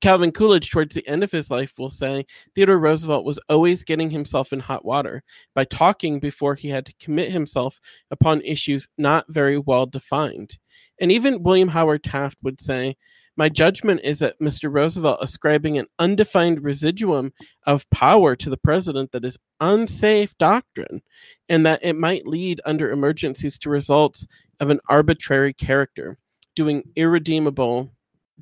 Calvin 0.00 0.30
Coolidge, 0.30 0.70
towards 0.70 0.94
the 0.94 1.06
end 1.06 1.24
of 1.24 1.32
his 1.32 1.50
life, 1.50 1.74
will 1.78 1.90
say 1.90 2.24
Theodore 2.54 2.78
Roosevelt 2.78 3.24
was 3.24 3.40
always 3.48 3.82
getting 3.82 4.10
himself 4.10 4.52
in 4.52 4.60
hot 4.60 4.84
water 4.84 5.22
by 5.54 5.64
talking 5.64 6.20
before 6.20 6.54
he 6.54 6.68
had 6.68 6.86
to 6.86 6.94
commit 7.00 7.32
himself 7.32 7.80
upon 8.10 8.40
issues 8.42 8.88
not 8.96 9.26
very 9.28 9.58
well 9.58 9.86
defined. 9.86 10.58
And 11.00 11.10
even 11.10 11.42
William 11.42 11.68
Howard 11.68 12.04
Taft 12.04 12.38
would 12.42 12.60
say, 12.60 12.96
My 13.36 13.48
judgment 13.48 14.00
is 14.04 14.20
that 14.20 14.38
Mr. 14.40 14.72
Roosevelt 14.72 15.18
ascribing 15.20 15.76
an 15.76 15.86
undefined 15.98 16.62
residuum 16.62 17.32
of 17.66 17.88
power 17.90 18.36
to 18.36 18.48
the 18.48 18.56
president 18.56 19.10
that 19.10 19.24
is 19.24 19.38
unsafe 19.60 20.38
doctrine, 20.38 21.02
and 21.48 21.66
that 21.66 21.80
it 21.82 21.96
might 21.96 22.26
lead 22.26 22.60
under 22.64 22.90
emergencies 22.90 23.58
to 23.58 23.70
results 23.70 24.26
of 24.60 24.70
an 24.70 24.80
arbitrary 24.88 25.52
character, 25.52 26.16
doing 26.54 26.84
irredeemable 26.94 27.92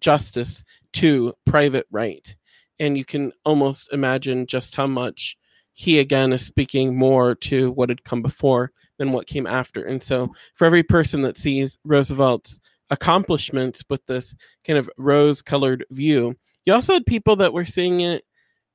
justice 0.01 0.65
to 0.95 1.33
private 1.47 1.87
right. 1.91 2.35
And 2.81 2.97
you 2.97 3.05
can 3.05 3.33
almost 3.45 3.93
imagine 3.93 4.47
just 4.47 4.75
how 4.75 4.87
much 4.87 5.37
he 5.73 5.99
again 5.99 6.33
is 6.33 6.45
speaking 6.45 6.97
more 6.97 7.35
to 7.37 7.71
what 7.73 7.89
had 7.89 8.05
come 8.05 8.23
before 8.23 8.73
than 8.99 9.13
what 9.13 9.27
came 9.27 9.47
after. 9.47 9.85
And 9.85 10.03
so, 10.03 10.33
for 10.55 10.65
every 10.65 10.83
person 10.83 11.23
that 11.23 11.39
sees 11.39 11.79
Roosevelt's 11.85 12.61
accomplishments 12.91 13.85
with 13.89 14.05
this 14.07 14.35
kind 14.67 14.79
of 14.79 14.91
rose 14.97 15.43
colored 15.43 15.85
view, 15.91 16.35
you 16.65 16.73
also 16.73 16.95
had 16.95 17.07
people 17.07 17.37
that 17.37 17.53
were 17.53 17.65
seeing 17.65 18.01
it 18.01 18.25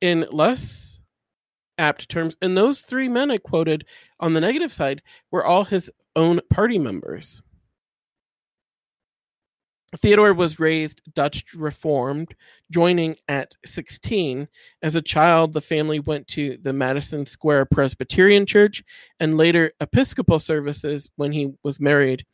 in 0.02 0.26
less 0.32 1.00
apt 1.78 2.10
terms. 2.10 2.38
And 2.42 2.58
those 2.58 2.82
three 2.82 3.08
men 3.08 3.32
I 3.32 3.38
quoted 3.38 3.86
on 4.20 4.34
the 4.34 4.42
negative 4.42 4.72
side 4.72 5.02
were 5.32 5.46
all 5.46 5.64
his 5.64 5.92
own 6.16 6.40
party 6.50 6.80
members. 6.80 7.42
Theodore 9.97 10.34
was 10.34 10.60
raised 10.60 11.01
Dutch 11.13 11.45
Reformed, 11.53 12.36
joining 12.71 13.15
at 13.27 13.56
16. 13.65 14.47
As 14.82 14.95
a 14.95 15.01
child, 15.01 15.53
the 15.53 15.62
family 15.62 15.99
went 15.99 16.27
to 16.29 16.58
the 16.62 16.73
Madison 16.73 17.25
Square 17.25 17.65
Presbyterian 17.65 18.45
Church 18.45 18.84
and 19.19 19.38
later 19.38 19.71
Episcopal 19.79 20.39
services 20.39 21.10
when 21.15 21.32
he 21.32 21.53
was 21.63 21.79
married. 21.79 22.25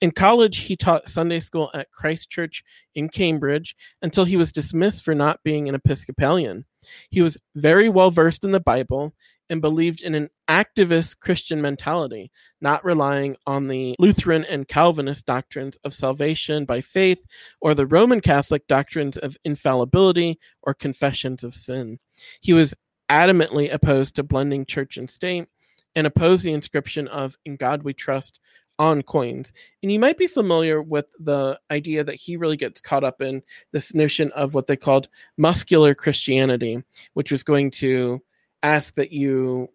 In 0.00 0.12
college, 0.12 0.58
he 0.58 0.76
taught 0.76 1.08
Sunday 1.08 1.40
school 1.40 1.70
at 1.74 1.90
Christ 1.90 2.30
Church 2.30 2.64
in 2.94 3.08
Cambridge 3.08 3.76
until 4.00 4.24
he 4.24 4.36
was 4.36 4.52
dismissed 4.52 5.04
for 5.04 5.14
not 5.14 5.42
being 5.42 5.68
an 5.68 5.74
Episcopalian. 5.74 6.64
He 7.10 7.20
was 7.20 7.36
very 7.54 7.88
well 7.88 8.10
versed 8.10 8.44
in 8.44 8.52
the 8.52 8.60
Bible 8.60 9.12
and 9.50 9.60
believed 9.60 10.02
in 10.02 10.14
an 10.14 10.30
activist 10.48 11.20
Christian 11.20 11.60
mentality, 11.60 12.30
not 12.60 12.84
relying 12.84 13.36
on 13.46 13.68
the 13.68 13.94
Lutheran 13.98 14.44
and 14.44 14.68
Calvinist 14.68 15.26
doctrines 15.26 15.78
of 15.84 15.94
salvation 15.94 16.64
by 16.64 16.80
faith 16.80 17.24
or 17.60 17.74
the 17.74 17.86
Roman 17.86 18.20
Catholic 18.20 18.66
doctrines 18.66 19.16
of 19.16 19.36
infallibility 19.44 20.38
or 20.62 20.74
confessions 20.74 21.44
of 21.44 21.54
sin. 21.54 21.98
He 22.40 22.52
was 22.52 22.74
adamantly 23.10 23.72
opposed 23.72 24.16
to 24.16 24.22
blending 24.22 24.66
church 24.66 24.96
and 24.96 25.08
state 25.08 25.46
and 25.94 26.06
opposed 26.06 26.44
the 26.44 26.52
inscription 26.52 27.08
of 27.08 27.36
In 27.44 27.56
God 27.56 27.82
We 27.82 27.94
Trust 27.94 28.40
on 28.78 29.02
coins. 29.02 29.52
And 29.82 29.90
you 29.90 29.98
might 29.98 30.16
be 30.16 30.26
familiar 30.26 30.80
with 30.80 31.06
the 31.18 31.58
idea 31.70 32.04
that 32.04 32.14
he 32.14 32.36
really 32.36 32.56
gets 32.56 32.80
caught 32.80 33.02
up 33.02 33.20
in 33.20 33.42
this 33.72 33.92
notion 33.94 34.30
of 34.32 34.54
what 34.54 34.68
they 34.68 34.76
called 34.76 35.08
muscular 35.36 35.94
Christianity, 35.94 36.82
which 37.14 37.30
was 37.30 37.42
going 37.42 37.72
to 37.72 38.22
ask 38.62 38.94
that 38.94 39.12
you 39.12 39.68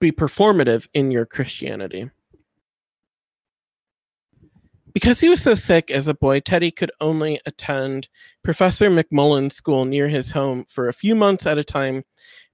be 0.00 0.12
performative 0.12 0.88
in 0.94 1.10
your 1.10 1.26
Christianity. 1.26 2.10
Because 4.92 5.20
he 5.20 5.28
was 5.28 5.42
so 5.42 5.54
sick 5.54 5.90
as 5.90 6.06
a 6.08 6.14
boy, 6.14 6.40
Teddy 6.40 6.70
could 6.70 6.90
only 7.02 7.38
attend 7.44 8.08
Professor 8.42 8.88
McMullen's 8.90 9.54
school 9.54 9.84
near 9.84 10.08
his 10.08 10.30
home 10.30 10.64
for 10.64 10.88
a 10.88 10.94
few 10.94 11.14
months 11.14 11.46
at 11.46 11.58
a 11.58 11.64
time, 11.64 12.02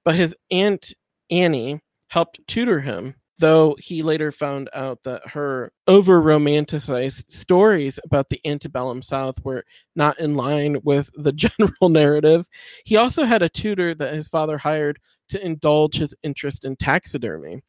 but 0.05 0.17
his 0.17 0.35
aunt 0.51 0.93
Annie 1.31 1.81
helped 2.09 2.41
tutor 2.49 2.81
him, 2.81 3.15
though 3.38 3.77
he 3.79 4.03
later 4.03 4.33
found 4.33 4.69
out 4.75 5.05
that 5.05 5.29
her 5.29 5.73
over 5.87 6.21
romanticized 6.21 7.31
stories 7.31 8.01
about 8.05 8.29
the 8.29 8.41
antebellum 8.45 9.03
South 9.03 9.43
were 9.45 9.65
not 9.95 10.19
in 10.19 10.35
line 10.35 10.79
with 10.83 11.11
the 11.15 11.33
general 11.33 11.88
narrative. 11.88 12.49
He 12.85 12.97
also 12.97 13.25
had 13.25 13.43
a 13.43 13.49
tutor 13.49 13.95
that 13.95 14.15
his 14.15 14.29
father 14.29 14.59
hired 14.59 14.99
to 15.33 15.45
indulge 15.45 15.97
his 15.97 16.14
interest 16.23 16.64
in 16.64 16.77
taxidermy. 16.77 17.62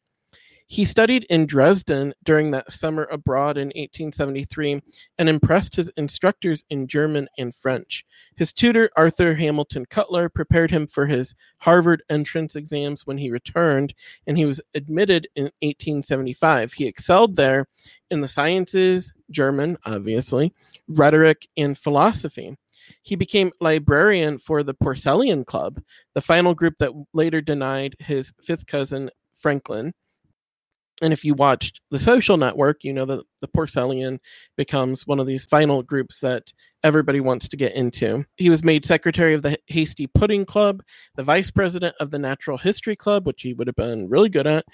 He 0.66 0.86
studied 0.86 1.24
in 1.28 1.44
Dresden 1.44 2.14
during 2.24 2.50
that 2.50 2.72
summer 2.72 3.04
abroad 3.04 3.58
in 3.58 3.68
1873 3.68 4.80
and 5.18 5.28
impressed 5.28 5.76
his 5.76 5.90
instructors 5.96 6.64
in 6.70 6.86
German 6.86 7.28
and 7.36 7.54
French. 7.54 8.04
His 8.34 8.52
tutor, 8.52 8.88
Arthur 8.96 9.34
Hamilton 9.34 9.84
Cutler, 9.90 10.30
prepared 10.30 10.70
him 10.70 10.86
for 10.86 11.06
his 11.06 11.34
Harvard 11.58 12.02
entrance 12.08 12.56
exams 12.56 13.06
when 13.06 13.18
he 13.18 13.30
returned, 13.30 13.94
and 14.26 14.38
he 14.38 14.46
was 14.46 14.62
admitted 14.74 15.28
in 15.36 15.44
1875. 15.60 16.72
He 16.72 16.86
excelled 16.86 17.36
there 17.36 17.66
in 18.10 18.22
the 18.22 18.28
sciences, 18.28 19.12
German, 19.30 19.76
obviously, 19.84 20.54
rhetoric, 20.88 21.46
and 21.58 21.76
philosophy. 21.76 22.56
He 23.02 23.16
became 23.16 23.52
librarian 23.60 24.38
for 24.38 24.62
the 24.62 24.74
Porcellian 24.74 25.44
Club, 25.46 25.80
the 26.14 26.22
final 26.22 26.54
group 26.54 26.74
that 26.78 26.92
later 27.12 27.40
denied 27.40 27.96
his 27.98 28.32
fifth 28.42 28.66
cousin 28.66 29.10
Franklin 29.34 29.92
and 31.02 31.12
if 31.12 31.24
you 31.24 31.34
watched 31.34 31.80
the 31.90 31.98
social 31.98 32.36
network, 32.36 32.84
you 32.84 32.92
know 32.92 33.04
that 33.04 33.24
the 33.40 33.48
Porcellian 33.48 34.20
becomes 34.56 35.06
one 35.06 35.18
of 35.18 35.26
these 35.26 35.44
final 35.44 35.82
groups 35.82 36.20
that 36.20 36.52
everybody 36.84 37.20
wants 37.20 37.48
to 37.48 37.56
get 37.56 37.74
into. 37.74 38.24
He 38.36 38.48
was 38.48 38.62
made 38.62 38.84
secretary 38.84 39.34
of 39.34 39.42
the 39.42 39.58
Hasty 39.66 40.06
Pudding 40.06 40.44
Club, 40.44 40.82
the 41.16 41.24
vice 41.24 41.50
president 41.50 41.96
of 41.98 42.10
the 42.10 42.18
Natural 42.18 42.58
History 42.58 42.94
Club, 42.94 43.26
which 43.26 43.42
he 43.42 43.54
would 43.54 43.66
have 43.66 43.76
been 43.76 44.08
really 44.08 44.28
good 44.28 44.46
at, 44.46 44.64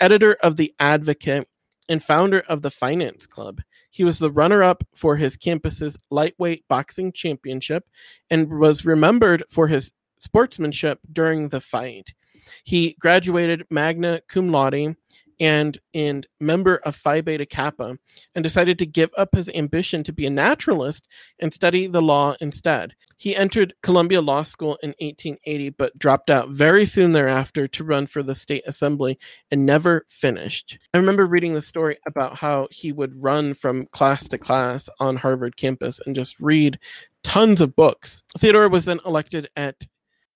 editor 0.00 0.34
of 0.42 0.56
the 0.56 0.74
Advocate, 0.80 1.46
and 1.88 2.02
founder 2.02 2.40
of 2.40 2.62
the 2.62 2.70
Finance 2.70 3.26
Club. 3.26 3.60
He 3.90 4.04
was 4.04 4.18
the 4.18 4.30
runner 4.30 4.62
up 4.62 4.84
for 4.94 5.16
his 5.16 5.36
campus's 5.36 5.96
lightweight 6.10 6.66
boxing 6.68 7.12
championship 7.12 7.84
and 8.30 8.48
was 8.58 8.84
remembered 8.84 9.42
for 9.48 9.66
his 9.68 9.92
sportsmanship 10.18 11.00
during 11.12 11.48
the 11.48 11.60
fight. 11.60 12.12
He 12.64 12.96
graduated 13.00 13.66
magna 13.70 14.20
cum 14.28 14.50
laude 14.50 14.96
and 15.40 15.78
and 15.94 16.26
member 16.40 16.76
of 16.84 16.96
Phi 16.96 17.20
Beta 17.20 17.46
Kappa, 17.46 17.98
and 18.34 18.42
decided 18.42 18.78
to 18.78 18.86
give 18.86 19.10
up 19.16 19.34
his 19.34 19.48
ambition 19.50 20.02
to 20.04 20.12
be 20.12 20.26
a 20.26 20.30
naturalist 20.30 21.06
and 21.38 21.52
study 21.52 21.86
the 21.86 22.02
law 22.02 22.34
instead. 22.40 22.94
He 23.16 23.34
entered 23.34 23.74
Columbia 23.82 24.20
Law 24.20 24.42
School 24.42 24.78
in 24.82 24.90
1880, 25.00 25.70
but 25.70 25.98
dropped 25.98 26.30
out 26.30 26.50
very 26.50 26.84
soon 26.84 27.12
thereafter 27.12 27.68
to 27.68 27.84
run 27.84 28.06
for 28.06 28.22
the 28.22 28.34
state 28.34 28.62
assembly 28.66 29.18
and 29.50 29.66
never 29.66 30.04
finished. 30.08 30.78
I 30.94 30.98
remember 30.98 31.26
reading 31.26 31.54
the 31.54 31.62
story 31.62 31.98
about 32.06 32.36
how 32.36 32.68
he 32.70 32.92
would 32.92 33.22
run 33.22 33.54
from 33.54 33.86
class 33.86 34.28
to 34.28 34.38
class 34.38 34.88
on 35.00 35.16
Harvard 35.16 35.56
campus 35.56 36.00
and 36.04 36.14
just 36.14 36.38
read 36.40 36.78
tons 37.22 37.60
of 37.60 37.76
books. 37.76 38.22
Theodore 38.38 38.68
was 38.68 38.84
then 38.84 39.00
elected 39.04 39.48
at 39.56 39.86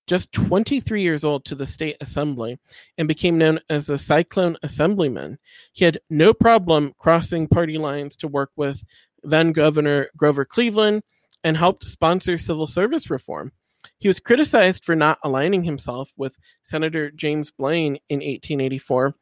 just 0.07 0.31
23 0.31 1.01
years 1.01 1.23
old 1.23 1.45
to 1.45 1.55
the 1.55 1.65
state 1.65 1.97
assembly 2.01 2.59
and 2.97 3.07
became 3.07 3.37
known 3.37 3.59
as 3.69 3.87
the 3.87 3.97
Cyclone 3.97 4.57
Assemblyman. 4.63 5.37
He 5.71 5.85
had 5.85 5.99
no 6.09 6.33
problem 6.33 6.93
crossing 6.97 7.47
party 7.47 7.77
lines 7.77 8.15
to 8.17 8.27
work 8.27 8.51
with 8.55 8.83
then 9.23 9.53
Governor 9.53 10.09
Grover 10.17 10.45
Cleveland 10.45 11.03
and 11.43 11.57
helped 11.57 11.83
sponsor 11.83 12.37
civil 12.37 12.67
service 12.67 13.09
reform. 13.09 13.51
He 13.97 14.07
was 14.07 14.19
criticized 14.19 14.85
for 14.85 14.95
not 14.95 15.19
aligning 15.23 15.63
himself 15.63 16.13
with 16.15 16.37
Senator 16.61 17.11
James 17.11 17.51
Blaine 17.51 17.97
in 18.09 18.19
1884, 18.19 19.15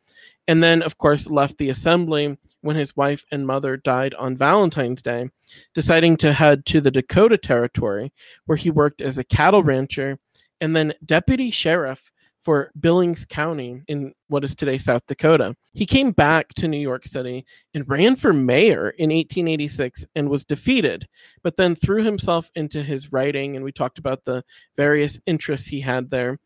and 0.48 0.62
then, 0.62 0.82
of 0.82 0.98
course, 0.98 1.30
left 1.30 1.58
the 1.58 1.70
assembly 1.70 2.38
when 2.62 2.76
his 2.76 2.96
wife 2.96 3.26
and 3.32 3.48
mother 3.48 3.76
died 3.78 4.14
on 4.16 4.38
Valentine's 4.38 5.02
Day, 5.02 5.30
deciding 5.74 6.18
to 6.18 6.34
head 6.34 6.66
to 6.68 6.82
the 6.82 6.92
Dakota 6.92 7.38
Territory, 7.38 8.12
where 8.46 8.58
he 8.58 8.70
worked 8.70 9.02
as 9.02 9.18
a 9.18 9.24
cattle 9.24 9.64
rancher 9.64 10.20
and 10.62 10.76
then 10.76 10.94
deputy 11.06 11.52
sheriff 11.52 12.12
for 12.42 12.72
Billings 12.80 13.24
County 13.26 13.82
in 13.88 14.14
what 14.28 14.44
is 14.44 14.56
today 14.56 14.78
South 14.78 15.06
Dakota. 15.08 15.56
He 15.74 15.86
came 15.86 16.12
back 16.12 16.50
to 16.56 16.68
New 16.68 16.80
York 16.80 17.06
City 17.06 17.46
and 17.74 17.88
ran 17.88 18.16
for 18.16 18.34
mayor 18.34 18.90
in 18.90 19.10
1886 19.10 20.06
and 20.16 20.30
was 20.30 20.44
defeated, 20.44 21.08
but 21.44 21.58
then 21.58 21.76
threw 21.76 22.04
himself 22.04 22.50
into 22.56 22.82
his 22.82 23.12
writing. 23.12 23.56
And 23.56 23.64
we 23.64 23.72
talked 23.72 24.00
about 24.00 24.24
the 24.26 24.44
various 24.76 25.20
interests 25.28 25.68
he 25.68 25.82
had 25.82 26.10
there 26.10 26.40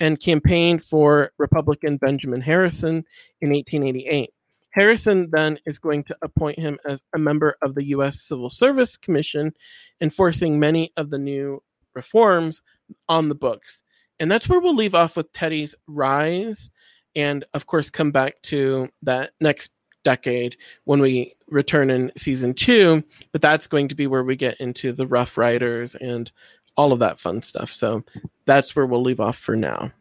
and 0.00 0.20
campaigned 0.20 0.84
for 0.84 1.32
Republican 1.38 1.98
Benjamin 1.98 2.40
Harrison 2.40 3.04
in 3.40 3.50
1888. 3.50 4.30
Harrison 4.70 5.28
then 5.32 5.58
is 5.66 5.78
going 5.78 6.02
to 6.04 6.16
appoint 6.22 6.58
him 6.58 6.78
as 6.86 7.04
a 7.14 7.18
member 7.18 7.56
of 7.60 7.74
the 7.74 7.84
U.S. 7.88 8.22
Civil 8.22 8.48
Service 8.48 8.96
Commission, 8.96 9.52
enforcing 10.00 10.58
many 10.58 10.92
of 10.96 11.10
the 11.10 11.18
new 11.18 11.62
reforms 11.94 12.62
on 13.08 13.28
the 13.28 13.34
books. 13.34 13.82
And 14.20 14.30
that's 14.30 14.48
where 14.48 14.60
we'll 14.60 14.74
leave 14.74 14.94
off 14.94 15.16
with 15.16 15.32
Teddy's 15.32 15.74
rise 15.86 16.70
and, 17.14 17.44
of 17.54 17.66
course, 17.66 17.90
come 17.90 18.10
back 18.10 18.40
to 18.42 18.88
that 19.02 19.32
next 19.40 19.70
decade 20.04 20.56
when 20.84 21.00
we 21.00 21.34
return 21.48 21.90
in 21.90 22.12
season 22.16 22.54
two. 22.54 23.02
But 23.32 23.42
that's 23.42 23.66
going 23.66 23.88
to 23.88 23.94
be 23.94 24.06
where 24.06 24.24
we 24.24 24.36
get 24.36 24.60
into 24.60 24.92
the 24.92 25.06
Rough 25.06 25.36
Riders 25.36 25.94
and 25.94 26.30
all 26.76 26.92
of 26.92 27.00
that 27.00 27.20
fun 27.20 27.42
stuff. 27.42 27.70
So 27.70 28.04
that's 28.46 28.74
where 28.74 28.86
we'll 28.86 29.02
leave 29.02 29.20
off 29.20 29.36
for 29.36 29.56
now. 29.56 29.92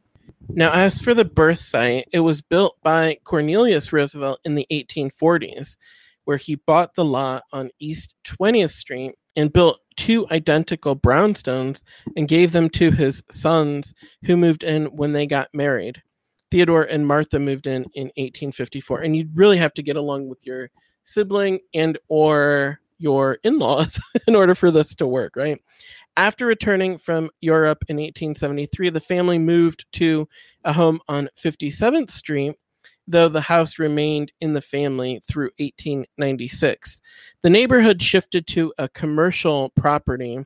Now, 0.49 0.71
as 0.71 0.99
for 0.99 1.13
the 1.13 1.25
birth 1.25 1.59
site, 1.59 2.07
it 2.11 2.21
was 2.21 2.41
built 2.41 2.77
by 2.83 3.17
Cornelius 3.23 3.93
Roosevelt 3.93 4.39
in 4.43 4.55
the 4.55 4.67
1840s, 4.71 5.77
where 6.25 6.37
he 6.37 6.55
bought 6.55 6.95
the 6.95 7.05
lot 7.05 7.43
on 7.51 7.69
East 7.79 8.15
20th 8.25 8.71
Street 8.71 9.13
and 9.35 9.53
built 9.53 9.80
two 9.97 10.27
identical 10.31 10.95
brownstones 10.95 11.83
and 12.15 12.27
gave 12.27 12.51
them 12.51 12.69
to 12.69 12.91
his 12.91 13.23
sons 13.31 13.93
who 14.25 14.37
moved 14.37 14.63
in 14.63 14.85
when 14.85 15.13
they 15.13 15.25
got 15.25 15.49
married. 15.53 16.01
Theodore 16.49 16.83
and 16.83 17.07
Martha 17.07 17.39
moved 17.39 17.67
in 17.67 17.83
in 17.93 18.07
1854 18.17 19.01
and 19.01 19.15
you'd 19.15 19.35
really 19.35 19.57
have 19.57 19.73
to 19.75 19.83
get 19.83 19.95
along 19.95 20.27
with 20.27 20.45
your 20.45 20.69
sibling 21.03 21.59
and 21.73 21.97
or 22.09 22.79
your 22.99 23.39
in-laws 23.43 23.99
in 24.27 24.35
order 24.35 24.53
for 24.53 24.69
this 24.69 24.93
to 24.95 25.07
work, 25.07 25.35
right? 25.35 25.59
After 26.17 26.45
returning 26.45 26.97
from 26.97 27.29
Europe 27.41 27.83
in 27.87 27.95
1873, 27.95 28.89
the 28.89 28.99
family 28.99 29.39
moved 29.39 29.85
to 29.93 30.27
a 30.63 30.73
home 30.73 30.99
on 31.07 31.29
57th 31.37 32.11
Street 32.11 32.55
though 33.07 33.29
the 33.29 33.41
house 33.41 33.79
remained 33.79 34.31
in 34.39 34.53
the 34.53 34.61
family 34.61 35.21
through 35.27 35.51
1896. 35.57 37.01
The 37.41 37.49
neighborhood 37.49 38.01
shifted 38.01 38.47
to 38.47 38.73
a 38.77 38.89
commercial 38.89 39.69
property 39.75 40.45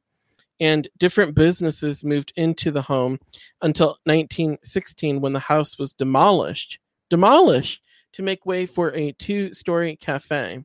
and 0.60 0.88
different 0.98 1.36
businesses 1.36 2.04
moved 2.04 2.32
into 2.36 2.72
the 2.72 2.84
home 2.84 3.20
until 3.62 3.98
1916 4.06 5.22
when 5.22 5.34
the 5.34 5.40
house 5.40 5.78
was 5.78 5.94
demolished. 5.94 6.80
Demolished 7.10 7.82
to 8.14 8.24
make 8.24 8.46
way 8.46 8.66
for 8.66 8.94
a 8.96 9.12
two 9.14 9.54
story 9.54 9.98
cafe. 9.98 10.64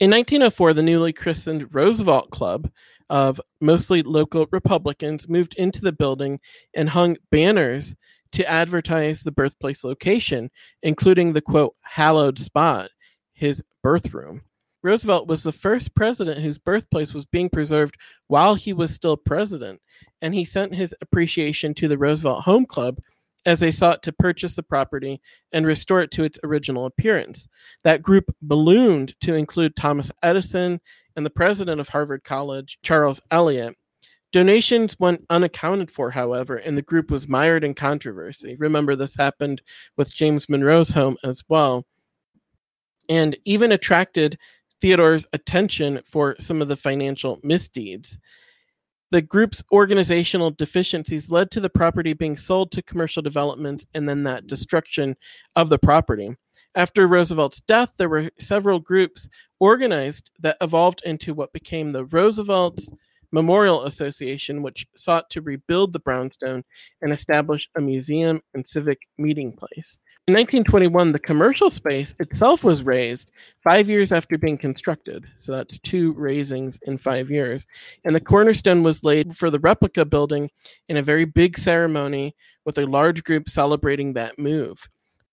In 0.00 0.10
1904, 0.10 0.74
the 0.74 0.82
newly 0.82 1.12
christened 1.12 1.72
Roosevelt 1.74 2.30
Club 2.30 2.70
of 3.10 3.40
mostly 3.60 4.02
local 4.02 4.46
Republicans 4.50 5.28
moved 5.28 5.54
into 5.54 5.80
the 5.80 5.92
building 5.92 6.40
and 6.74 6.90
hung 6.90 7.16
banners 7.30 7.94
to 8.32 8.48
advertise 8.48 9.22
the 9.22 9.32
birthplace 9.32 9.84
location, 9.84 10.50
including 10.82 11.32
the 11.32 11.40
quote, 11.40 11.74
hallowed 11.82 12.38
spot, 12.38 12.90
his 13.32 13.62
birthroom. 13.84 14.42
Roosevelt 14.82 15.26
was 15.26 15.42
the 15.42 15.52
first 15.52 15.94
president 15.94 16.40
whose 16.40 16.58
birthplace 16.58 17.12
was 17.12 17.24
being 17.24 17.48
preserved 17.48 17.96
while 18.28 18.54
he 18.54 18.72
was 18.72 18.94
still 18.94 19.16
president, 19.16 19.80
and 20.22 20.34
he 20.34 20.44
sent 20.44 20.74
his 20.74 20.94
appreciation 21.00 21.74
to 21.74 21.88
the 21.88 21.98
Roosevelt 21.98 22.44
Home 22.44 22.64
Club 22.64 22.98
as 23.44 23.60
they 23.60 23.70
sought 23.70 24.02
to 24.02 24.12
purchase 24.12 24.54
the 24.54 24.62
property 24.62 25.20
and 25.52 25.66
restore 25.66 26.00
it 26.00 26.10
to 26.12 26.24
its 26.24 26.38
original 26.44 26.86
appearance. 26.86 27.48
That 27.82 28.02
group 28.02 28.34
ballooned 28.42 29.14
to 29.22 29.34
include 29.34 29.74
Thomas 29.74 30.12
Edison 30.22 30.80
and 31.16 31.24
the 31.24 31.30
president 31.30 31.80
of 31.80 31.88
Harvard 31.88 32.24
College, 32.24 32.78
Charles 32.82 33.20
Eliot, 33.30 33.74
Donations 34.30 34.98
went 34.98 35.24
unaccounted 35.30 35.90
for, 35.90 36.10
however, 36.10 36.56
and 36.56 36.76
the 36.76 36.82
group 36.82 37.10
was 37.10 37.28
mired 37.28 37.64
in 37.64 37.74
controversy. 37.74 38.56
Remember, 38.56 38.94
this 38.94 39.16
happened 39.16 39.62
with 39.96 40.12
James 40.12 40.48
Monroe's 40.48 40.90
home 40.90 41.16
as 41.24 41.42
well, 41.48 41.86
and 43.08 43.36
even 43.44 43.72
attracted 43.72 44.38
Theodore's 44.80 45.26
attention 45.32 46.00
for 46.04 46.36
some 46.38 46.60
of 46.60 46.68
the 46.68 46.76
financial 46.76 47.40
misdeeds. 47.42 48.18
The 49.10 49.22
group's 49.22 49.62
organizational 49.72 50.50
deficiencies 50.50 51.30
led 51.30 51.50
to 51.52 51.60
the 51.60 51.70
property 51.70 52.12
being 52.12 52.36
sold 52.36 52.70
to 52.72 52.82
commercial 52.82 53.22
developments 53.22 53.86
and 53.94 54.06
then 54.06 54.24
that 54.24 54.46
destruction 54.46 55.16
of 55.56 55.70
the 55.70 55.78
property. 55.78 56.36
After 56.74 57.08
Roosevelt's 57.08 57.62
death, 57.62 57.94
there 57.96 58.10
were 58.10 58.30
several 58.38 58.78
groups 58.78 59.28
organized 59.58 60.30
that 60.40 60.58
evolved 60.60 61.00
into 61.06 61.32
what 61.32 61.54
became 61.54 61.90
the 61.90 62.04
Roosevelt 62.04 62.80
Memorial 63.32 63.84
Association, 63.84 64.62
which 64.62 64.86
sought 64.96 65.28
to 65.30 65.40
rebuild 65.40 65.92
the 65.92 65.98
brownstone 65.98 66.64
and 67.02 67.12
establish 67.12 67.68
a 67.76 67.80
museum 67.80 68.40
and 68.54 68.66
civic 68.66 68.98
meeting 69.18 69.52
place. 69.52 69.98
In 70.28 70.34
1921, 70.34 71.12
the 71.12 71.18
commercial 71.18 71.70
space 71.70 72.14
itself 72.20 72.62
was 72.62 72.82
raised 72.82 73.30
five 73.64 73.88
years 73.88 74.12
after 74.12 74.36
being 74.36 74.58
constructed. 74.58 75.24
So 75.36 75.52
that's 75.52 75.78
two 75.78 76.12
raisings 76.12 76.78
in 76.82 76.98
five 76.98 77.30
years. 77.30 77.66
And 78.04 78.14
the 78.14 78.20
cornerstone 78.20 78.82
was 78.82 79.04
laid 79.04 79.36
for 79.36 79.48
the 79.48 79.58
replica 79.58 80.04
building 80.04 80.50
in 80.88 80.98
a 80.98 81.02
very 81.02 81.24
big 81.24 81.56
ceremony 81.56 82.36
with 82.66 82.76
a 82.76 82.84
large 82.84 83.24
group 83.24 83.48
celebrating 83.48 84.12
that 84.12 84.38
move. 84.38 84.88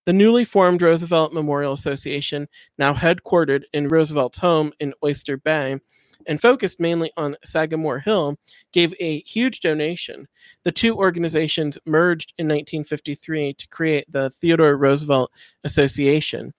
The 0.06 0.14
newly 0.14 0.44
formed 0.44 0.80
Roosevelt 0.80 1.32
Memorial 1.32 1.72
Association, 1.72 2.48
now 2.78 2.94
headquartered 2.94 3.64
in 3.74 3.88
Roosevelt's 3.88 4.38
home 4.38 4.72
in 4.80 4.94
Oyster 5.04 5.36
Bay, 5.36 5.80
and 6.26 6.40
focused 6.40 6.80
mainly 6.80 7.10
on 7.16 7.36
Sagamore 7.44 8.00
Hill, 8.00 8.36
gave 8.72 8.94
a 9.00 9.20
huge 9.22 9.60
donation. 9.60 10.28
The 10.64 10.72
two 10.72 10.96
organizations 10.96 11.78
merged 11.86 12.32
in 12.38 12.46
1953 12.46 13.54
to 13.54 13.68
create 13.68 14.10
the 14.10 14.30
Theodore 14.30 14.76
Roosevelt 14.76 15.30
Association. 15.64 16.52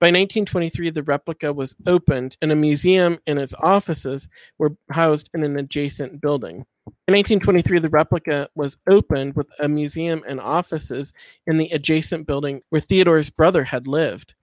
By 0.00 0.08
1923, 0.08 0.90
the 0.90 1.02
replica 1.02 1.52
was 1.52 1.74
opened, 1.84 2.36
and 2.40 2.52
a 2.52 2.56
museum 2.56 3.18
and 3.26 3.38
its 3.38 3.54
offices 3.58 4.28
were 4.56 4.76
housed 4.92 5.28
in 5.34 5.42
an 5.42 5.58
adjacent 5.58 6.20
building. 6.20 6.64
In 7.08 7.14
1923, 7.14 7.80
the 7.80 7.88
replica 7.88 8.48
was 8.54 8.78
opened 8.88 9.34
with 9.34 9.48
a 9.58 9.68
museum 9.68 10.22
and 10.26 10.40
offices 10.40 11.12
in 11.48 11.58
the 11.58 11.68
adjacent 11.70 12.28
building 12.28 12.62
where 12.70 12.80
Theodore's 12.80 13.28
brother 13.28 13.64
had 13.64 13.88
lived. 13.88 14.34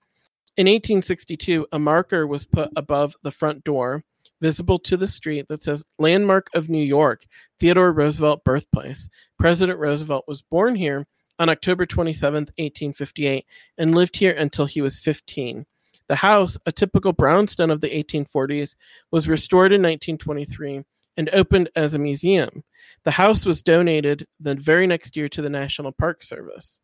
In 0.58 0.68
1862, 0.68 1.68
a 1.72 1.80
marker 1.80 2.28
was 2.28 2.46
put 2.46 2.70
above 2.76 3.16
the 3.24 3.32
front 3.32 3.64
door 3.64 4.04
visible 4.46 4.78
to 4.78 4.96
the 4.96 5.08
street 5.08 5.48
that 5.48 5.64
says 5.64 5.84
Landmark 5.98 6.52
of 6.54 6.70
New 6.70 6.84
York, 6.84 7.24
Theodore 7.60 7.92
Roosevelt 7.92 8.44
Birthplace. 8.44 9.10
President 9.40 9.80
Roosevelt 9.80 10.24
was 10.28 10.44
born 10.44 10.76
here 10.76 11.08
on 11.40 11.50
October 11.50 11.88
27, 11.88 12.34
1858, 12.34 13.44
and 13.80 13.96
lived 13.96 14.18
here 14.18 14.34
until 14.34 14.68
he 14.68 14.82
was 14.82 15.00
15. 15.00 15.66
The 16.10 16.16
house, 16.18 16.60
a 16.68 16.72
typical 16.72 17.12
brownstone 17.12 17.72
of 17.72 17.82
the 17.82 17.90
1840s, 17.90 18.76
was 19.12 19.28
restored 19.28 19.72
in 19.72 19.82
1923 19.82 20.84
and 21.18 21.30
opened 21.34 21.72
as 21.76 21.96
a 21.96 22.00
museum. 22.00 22.64
The 23.04 23.10
house 23.10 23.48
was 23.48 23.64
donated 23.64 24.28
the 24.40 24.54
very 24.54 24.86
next 24.86 25.18
year 25.18 25.28
to 25.30 25.42
the 25.42 25.50
National 25.50 25.92
Park 25.92 26.22
Service. 26.22 26.80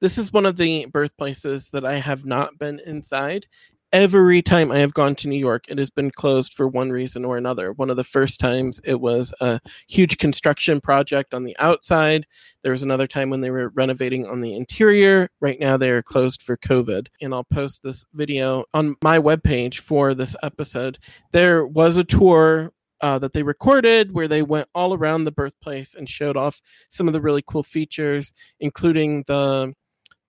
This 0.00 0.18
is 0.18 0.32
one 0.32 0.46
of 0.46 0.56
the 0.56 0.86
birthplaces 0.86 1.70
that 1.70 1.84
I 1.84 1.94
have 1.94 2.26
not 2.26 2.58
been 2.58 2.80
inside, 2.84 3.46
every 3.94 4.42
time 4.42 4.72
I 4.72 4.78
have 4.78 4.92
gone 4.92 5.14
to 5.14 5.28
New 5.28 5.38
York, 5.38 5.66
it 5.68 5.78
has 5.78 5.88
been 5.88 6.10
closed 6.10 6.52
for 6.52 6.66
one 6.66 6.90
reason 6.90 7.24
or 7.24 7.38
another. 7.38 7.72
One 7.72 7.90
of 7.90 7.96
the 7.96 8.02
first 8.02 8.40
times 8.40 8.80
it 8.82 9.00
was 9.00 9.32
a 9.40 9.60
huge 9.88 10.18
construction 10.18 10.80
project 10.80 11.32
on 11.32 11.44
the 11.44 11.56
outside. 11.60 12.26
There 12.62 12.72
was 12.72 12.82
another 12.82 13.06
time 13.06 13.30
when 13.30 13.40
they 13.40 13.50
were 13.50 13.68
renovating 13.68 14.26
on 14.26 14.40
the 14.40 14.56
interior. 14.56 15.30
Right 15.40 15.60
now 15.60 15.76
they 15.76 15.90
are 15.90 16.02
closed 16.02 16.42
for 16.42 16.56
COVID. 16.56 17.06
And 17.22 17.32
I'll 17.32 17.44
post 17.44 17.84
this 17.84 18.04
video 18.12 18.64
on 18.74 18.96
my 19.00 19.20
webpage 19.20 19.78
for 19.78 20.12
this 20.12 20.34
episode. 20.42 20.98
There 21.30 21.64
was 21.64 21.96
a 21.96 22.04
tour 22.04 22.72
uh, 23.00 23.20
that 23.20 23.32
they 23.32 23.44
recorded 23.44 24.12
where 24.12 24.26
they 24.26 24.42
went 24.42 24.68
all 24.74 24.92
around 24.92 25.22
the 25.22 25.30
birthplace 25.30 25.94
and 25.94 26.08
showed 26.08 26.36
off 26.36 26.60
some 26.88 27.06
of 27.06 27.12
the 27.12 27.20
really 27.20 27.44
cool 27.46 27.62
features, 27.62 28.32
including 28.58 29.22
the 29.28 29.72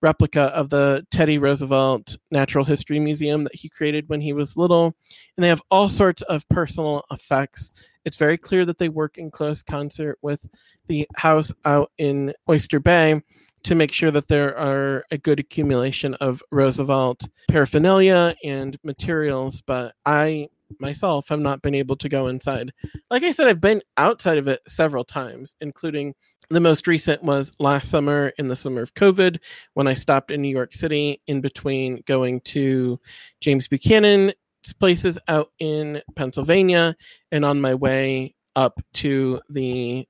replica 0.02 0.42
of 0.42 0.70
the 0.70 1.06
Teddy 1.10 1.38
Roosevelt 1.38 2.16
Natural 2.30 2.64
History 2.64 2.98
Museum 2.98 3.44
that 3.44 3.54
he 3.54 3.68
created 3.68 4.08
when 4.08 4.20
he 4.20 4.32
was 4.32 4.56
little. 4.56 4.96
And 5.36 5.44
they 5.44 5.48
have 5.48 5.62
all 5.70 5.88
sorts 5.88 6.22
of 6.22 6.48
personal 6.48 7.04
effects. 7.10 7.72
It's 8.04 8.16
very 8.16 8.38
clear 8.38 8.64
that 8.64 8.78
they 8.78 8.88
work 8.88 9.18
in 9.18 9.30
close 9.30 9.62
concert 9.62 10.18
with 10.22 10.46
the 10.86 11.08
house 11.16 11.52
out 11.64 11.90
in 11.98 12.32
Oyster 12.48 12.78
Bay 12.78 13.22
to 13.64 13.74
make 13.74 13.90
sure 13.90 14.12
that 14.12 14.28
there 14.28 14.56
are 14.56 15.04
a 15.10 15.18
good 15.18 15.40
accumulation 15.40 16.14
of 16.14 16.42
Roosevelt 16.52 17.28
paraphernalia 17.48 18.36
and 18.44 18.78
materials. 18.84 19.60
But 19.60 19.94
I 20.04 20.48
myself 20.80 21.28
have 21.28 21.40
not 21.40 21.62
been 21.62 21.74
able 21.74 21.96
to 21.96 22.08
go 22.08 22.28
inside. 22.28 22.72
Like 23.10 23.22
I 23.22 23.32
said, 23.32 23.48
I've 23.48 23.60
been 23.60 23.82
outside 23.96 24.38
of 24.38 24.48
it 24.48 24.60
several 24.66 25.04
times, 25.04 25.54
including 25.60 26.14
the 26.48 26.60
most 26.60 26.86
recent 26.86 27.22
was 27.22 27.52
last 27.58 27.90
summer 27.90 28.32
in 28.38 28.46
the 28.46 28.56
summer 28.56 28.82
of 28.82 28.94
COVID 28.94 29.38
when 29.74 29.88
I 29.88 29.94
stopped 29.94 30.30
in 30.30 30.42
New 30.42 30.54
York 30.54 30.72
City 30.74 31.20
in 31.26 31.40
between 31.40 32.02
going 32.06 32.40
to 32.42 33.00
James 33.40 33.68
Buchanan's 33.68 34.34
places 34.78 35.18
out 35.28 35.50
in 35.58 36.02
Pennsylvania 36.14 36.96
and 37.32 37.44
on 37.44 37.60
my 37.60 37.74
way 37.74 38.34
up 38.54 38.80
to 38.94 39.40
the 39.50 40.06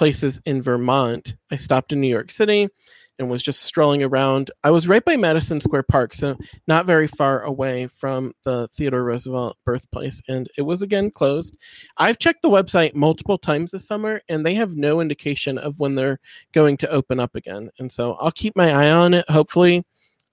places 0.00 0.40
in 0.46 0.62
Vermont. 0.62 1.36
I 1.50 1.58
stopped 1.58 1.92
in 1.92 2.00
New 2.00 2.08
York 2.08 2.30
City 2.30 2.70
and 3.18 3.28
was 3.28 3.42
just 3.42 3.64
strolling 3.64 4.02
around. 4.02 4.50
I 4.64 4.70
was 4.70 4.88
right 4.88 5.04
by 5.04 5.18
Madison 5.18 5.60
Square 5.60 5.82
Park, 5.82 6.14
so 6.14 6.38
not 6.66 6.86
very 6.86 7.06
far 7.06 7.42
away 7.42 7.86
from 7.86 8.32
the 8.44 8.66
Theodore 8.74 9.04
Roosevelt 9.04 9.58
birthplace, 9.62 10.22
and 10.26 10.48
it 10.56 10.62
was 10.62 10.80
again 10.80 11.10
closed. 11.10 11.54
I've 11.98 12.18
checked 12.18 12.40
the 12.40 12.48
website 12.48 12.94
multiple 12.94 13.36
times 13.36 13.72
this 13.72 13.86
summer, 13.86 14.22
and 14.26 14.46
they 14.46 14.54
have 14.54 14.74
no 14.74 15.02
indication 15.02 15.58
of 15.58 15.80
when 15.80 15.96
they're 15.96 16.18
going 16.52 16.78
to 16.78 16.88
open 16.88 17.20
up 17.20 17.34
again. 17.34 17.68
And 17.78 17.92
so 17.92 18.14
I'll 18.14 18.32
keep 18.32 18.56
my 18.56 18.70
eye 18.72 18.90
on 18.90 19.12
it. 19.12 19.28
Hopefully, 19.28 19.84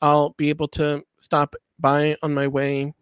I'll 0.01 0.29
be 0.37 0.47
able 0.47 0.69
to 0.69 1.03
stop 1.17 1.57
by 1.77 2.15
on 2.23 2.33
my 2.33 2.47
way 2.47 2.93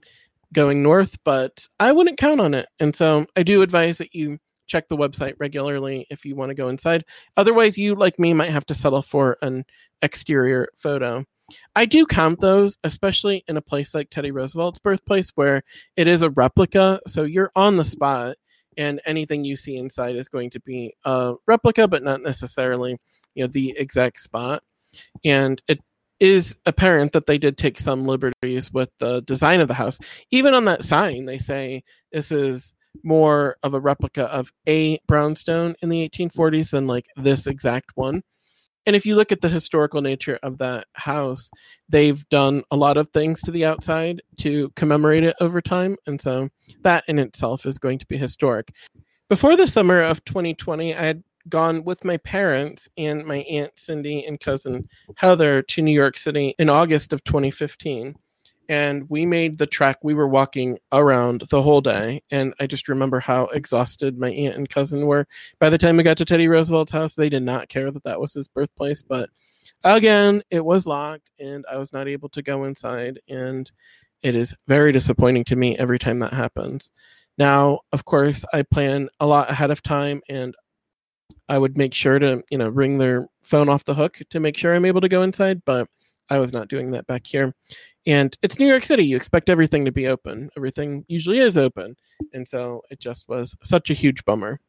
going 0.52 0.82
north, 0.82 1.18
but 1.24 1.68
I 1.80 1.92
wouldn't 1.92 2.18
count 2.18 2.42
on 2.42 2.56
it. 2.56 2.70
And 2.80 2.96
so 2.96 3.28
I 3.36 3.44
do 3.44 3.62
advise 3.62 4.00
that 4.00 4.16
you 4.16 4.40
check 4.68 4.88
the 4.88 4.98
website 4.98 5.36
regularly 5.40 6.08
if 6.10 6.26
you 6.26 6.36
want 6.36 6.50
to 6.50 6.56
go 6.56 6.70
inside. 6.70 7.06
Otherwise, 7.38 7.78
you, 7.78 7.96
like 7.96 8.20
me, 8.20 8.34
might 8.34 8.52
have 8.52 8.66
to 8.68 8.76
settle 8.76 9.02
for 9.02 9.38
an 9.42 9.66
exterior 10.02 10.70
photo. 10.76 11.26
I 11.76 11.86
do 11.86 12.06
count 12.06 12.40
those, 12.42 12.78
especially 12.84 13.44
in 13.48 13.58
a 13.58 13.62
place 13.62 13.94
like 13.94 14.10
Teddy 14.10 14.32
Roosevelt's 14.32 14.80
birthplace, 14.80 15.30
where 15.36 15.64
it 15.96 16.08
is 16.08 16.22
a 16.22 16.30
replica. 16.32 17.00
So 17.08 17.24
you're 17.24 17.52
on 17.56 17.76
the 17.76 17.86
spot, 17.86 18.38
and 18.78 19.02
anything 19.06 19.46
you 19.46 19.56
see 19.56 19.78
inside 19.78 20.16
is 20.16 20.30
going 20.30 20.50
to 20.52 20.60
be 20.60 20.96
a 21.06 21.36
replica, 21.48 21.88
but 21.88 22.04
not 22.04 22.22
necessarily, 22.22 22.98
you 23.36 23.44
know, 23.44 23.48
the 23.48 23.76
exact 23.78 24.20
spot. 24.20 24.64
And 25.24 25.62
it 25.68 25.80
is 26.20 26.56
apparent 26.66 27.12
that 27.14 27.26
they 27.26 27.38
did 27.38 27.58
take 27.58 27.80
some 27.80 28.06
liberties 28.06 28.72
with 28.72 28.90
the 29.00 29.22
design 29.22 29.62
of 29.62 29.68
the 29.68 29.74
house. 29.74 30.00
Even 30.32 30.54
on 30.54 30.66
that 30.66 30.84
sign, 30.84 31.26
they 31.26 31.38
say 31.38 31.84
this 32.12 32.32
is 32.32 32.74
more 33.04 33.58
of 33.64 33.74
a 33.74 33.80
replica 33.80 34.26
of 34.26 34.52
a 34.68 35.00
brownstone 35.08 35.76
in 35.82 35.90
the 35.90 36.08
1840s 36.10 36.72
than 36.72 36.88
like 36.88 37.08
this 37.16 37.48
exact 37.48 37.92
one. 37.96 38.24
And 38.86 38.96
if 38.96 39.06
you 39.06 39.16
look 39.16 39.32
at 39.32 39.42
the 39.42 39.50
historical 39.50 40.02
nature 40.02 40.38
of 40.44 40.60
that 40.60 40.88
house, 40.94 41.50
they've 41.90 42.28
done 42.30 42.64
a 42.70 42.76
lot 42.76 42.98
of 42.98 43.10
things 43.10 43.42
to 43.42 43.52
the 43.52 43.66
outside 43.66 44.22
to 44.38 44.72
commemorate 44.76 45.24
it 45.24 45.36
over 45.42 45.60
time. 45.60 45.96
And 46.06 46.22
so 46.22 46.50
that 46.84 47.04
in 47.08 47.18
itself 47.18 47.66
is 47.66 47.80
going 47.80 47.98
to 48.00 48.06
be 48.06 48.18
historic. 48.18 48.72
Before 49.28 49.56
the 49.56 49.68
summer 49.68 50.02
of 50.02 50.24
2020, 50.26 50.94
I 50.94 51.04
had 51.04 51.24
gone 51.50 51.84
with 51.84 52.06
my 52.06 52.18
parents 52.18 52.88
and 52.98 53.26
my 53.26 53.38
aunt 53.38 53.72
Cindy 53.76 54.24
and 54.26 54.40
cousin 54.40 54.88
Heather 55.18 55.62
to 55.64 55.82
New 55.82 55.94
York 55.94 56.18
City 56.18 56.56
in 56.60 56.70
August 56.70 57.12
of 57.12 57.24
2015 57.24 58.16
and 58.70 59.10
we 59.10 59.26
made 59.26 59.58
the 59.58 59.68
track 59.68 59.98
We 60.04 60.14
were 60.14 60.28
walking 60.28 60.78
around 60.92 61.44
the 61.50 61.62
whole 61.62 61.82
day, 61.82 62.22
and 62.32 62.54
I 62.60 62.68
just 62.68 62.88
remember 62.88 63.20
how 63.20 63.46
exhausted 63.48 64.18
my 64.18 64.32
aunt 64.32 64.56
and 64.56 64.70
cousin 64.70 65.06
were. 65.06 65.28
By 65.60 65.70
the 65.70 65.78
time 65.78 65.98
we 65.98 66.04
got 66.04 66.18
to 66.18 66.26
Teddy 66.26 66.48
Roosevelt's 66.48 66.92
house, 66.92 67.16
they 67.16 67.30
did 67.30 67.44
not 67.44 67.70
care 67.70 67.92
that 67.92 68.04
that 68.04 68.20
was 68.20 68.34
his 68.34 68.48
birthplace, 68.48 69.02
but 69.02 69.30
again, 69.84 70.42
it 70.50 70.64
was 70.64 70.88
locked, 70.88 71.32
and 71.40 71.66
I 71.72 71.78
was 71.78 71.94
not 71.94 72.08
able 72.08 72.30
to 72.30 72.42
go 72.42 72.66
inside, 72.66 73.20
and 73.30 73.70
it 74.22 74.36
is 74.36 74.56
very 74.68 74.92
disappointing 74.92 75.44
to 75.46 75.56
me 75.56 75.78
every 75.78 76.00
time 76.00 76.20
that 76.20 76.34
happens. 76.34 76.92
Now, 77.38 77.82
of 77.92 78.06
course, 78.06 78.46
I 78.54 78.64
plan 78.64 79.10
a 79.20 79.28
lot 79.28 79.50
ahead 79.50 79.72
of 79.72 79.84
time, 79.84 80.22
and 80.30 80.56
I 81.48 81.58
would 81.58 81.78
make 81.78 81.94
sure 81.94 82.18
to, 82.18 82.44
you 82.50 82.58
know, 82.58 82.70
ring 82.70 82.98
their 82.98 83.28
phone 83.44 83.70
off 83.70 83.86
the 83.86 83.94
hook 83.94 84.18
to 84.30 84.40
make 84.40 84.58
sure 84.58 84.74
I'm 84.74 84.86
able 84.86 85.02
to 85.02 85.10
go 85.10 85.22
inside, 85.22 85.62
but 85.66 85.88
I 86.30 86.40
was 86.40 86.54
not 86.54 86.68
doing 86.68 86.92
that 86.92 87.08
back 87.08 87.26
here. 87.26 87.54
And 88.08 88.38
it's 88.42 88.60
New 88.60 88.68
York 88.68 88.86
City. 88.86 89.04
You 89.04 89.16
expect 89.16 89.50
everything 89.50 89.86
to 89.86 89.92
be 89.92 90.08
open. 90.08 90.50
Everything 90.58 91.06
usually 91.08 91.40
is 91.40 91.58
open. 91.58 91.96
And 92.34 92.48
so 92.48 92.82
it 92.90 93.00
just 93.00 93.28
was 93.28 93.56
such 93.64 93.90
a 93.90 93.96
huge 93.96 94.24
bummer. 94.26 94.60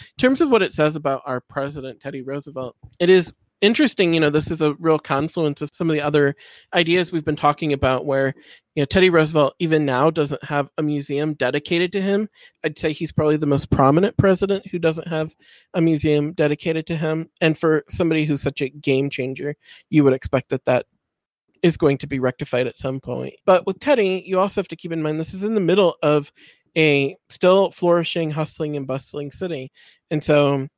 In 0.00 0.06
terms 0.18 0.40
of 0.40 0.50
what 0.50 0.62
it 0.62 0.72
says 0.72 0.94
about 0.94 1.22
our 1.24 1.40
president, 1.40 2.00
Teddy 2.00 2.22
Roosevelt, 2.22 2.76
it 2.98 3.08
is 3.08 3.32
interesting, 3.60 4.14
you 4.14 4.20
know, 4.20 4.30
this 4.30 4.50
is 4.50 4.60
a 4.60 4.74
real 4.74 4.98
confluence 4.98 5.62
of 5.62 5.70
some 5.72 5.88
of 5.88 5.96
the 5.96 6.02
other 6.02 6.36
ideas 6.74 7.12
we've 7.12 7.24
been 7.24 7.36
talking 7.36 7.72
about 7.72 8.04
where, 8.04 8.34
you 8.74 8.82
know, 8.82 8.84
Teddy 8.84 9.10
Roosevelt 9.10 9.54
even 9.58 9.84
now 9.84 10.10
doesn't 10.10 10.44
have 10.44 10.70
a 10.78 10.82
museum 10.82 11.34
dedicated 11.34 11.92
to 11.92 12.00
him. 12.00 12.28
I'd 12.64 12.78
say 12.78 12.92
he's 12.92 13.12
probably 13.12 13.36
the 13.36 13.46
most 13.46 13.70
prominent 13.70 14.16
president 14.16 14.66
who 14.66 14.78
doesn't 14.78 15.08
have 15.08 15.34
a 15.74 15.80
museum 15.80 16.32
dedicated 16.32 16.86
to 16.88 16.96
him. 16.96 17.30
And 17.40 17.56
for 17.56 17.84
somebody 17.88 18.24
who's 18.24 18.42
such 18.42 18.60
a 18.60 18.68
game 18.68 19.10
changer, 19.10 19.56
you 19.90 20.04
would 20.04 20.12
expect 20.12 20.50
that 20.50 20.64
that 20.66 20.86
is 21.62 21.76
going 21.76 21.98
to 21.98 22.06
be 22.06 22.18
rectified 22.18 22.66
at 22.66 22.76
some 22.76 23.00
point. 23.00 23.34
But 23.46 23.66
with 23.66 23.80
Teddy, 23.80 24.22
you 24.26 24.38
also 24.38 24.60
have 24.60 24.68
to 24.68 24.76
keep 24.76 24.92
in 24.92 25.02
mind 25.02 25.18
this 25.18 25.34
is 25.34 25.44
in 25.44 25.54
the 25.54 25.60
middle 25.60 25.96
of 26.02 26.30
a 26.76 27.16
still 27.30 27.70
flourishing, 27.70 28.30
hustling, 28.30 28.76
and 28.76 28.86
bustling 28.86 29.32
city. 29.32 29.72
And 30.10 30.22
so 30.22 30.68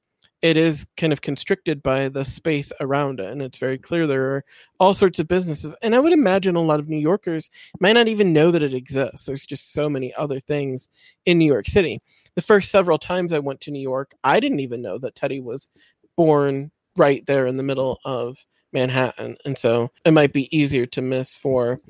it 0.40 0.56
is 0.56 0.86
kind 0.96 1.12
of 1.12 1.20
constricted 1.20 1.82
by 1.82 2.08
the 2.08 2.24
space 2.24 2.72
around 2.80 3.20
it. 3.20 3.30
And 3.30 3.42
it's 3.42 3.58
very 3.58 3.78
clear 3.78 4.06
there 4.06 4.34
are 4.34 4.44
all 4.78 4.94
sorts 4.94 5.18
of 5.18 5.26
businesses. 5.26 5.74
And 5.82 5.94
I 5.94 5.98
would 5.98 6.12
imagine 6.12 6.54
a 6.54 6.60
lot 6.60 6.78
of 6.78 6.88
New 6.88 6.98
Yorkers 6.98 7.50
might 7.80 7.94
not 7.94 8.08
even 8.08 8.32
know 8.32 8.50
that 8.50 8.62
it 8.62 8.74
exists. 8.74 9.26
There's 9.26 9.46
just 9.46 9.72
so 9.72 9.88
many 9.88 10.14
other 10.14 10.38
things 10.38 10.88
in 11.26 11.38
New 11.38 11.44
York 11.44 11.66
City. 11.66 12.00
The 12.36 12.42
first 12.42 12.70
several 12.70 12.98
times 12.98 13.32
I 13.32 13.40
went 13.40 13.60
to 13.62 13.72
New 13.72 13.80
York, 13.80 14.12
I 14.22 14.38
didn't 14.38 14.60
even 14.60 14.80
know 14.80 14.98
that 14.98 15.16
Teddy 15.16 15.40
was 15.40 15.68
born 16.16 16.70
right 16.96 17.24
there 17.26 17.46
in 17.46 17.56
the 17.56 17.62
middle 17.64 17.98
of 18.04 18.44
Manhattan. 18.72 19.36
And 19.44 19.58
so 19.58 19.90
it 20.04 20.12
might 20.12 20.32
be 20.32 20.56
easier 20.56 20.86
to 20.86 21.02
miss 21.02 21.34
for 21.34 21.80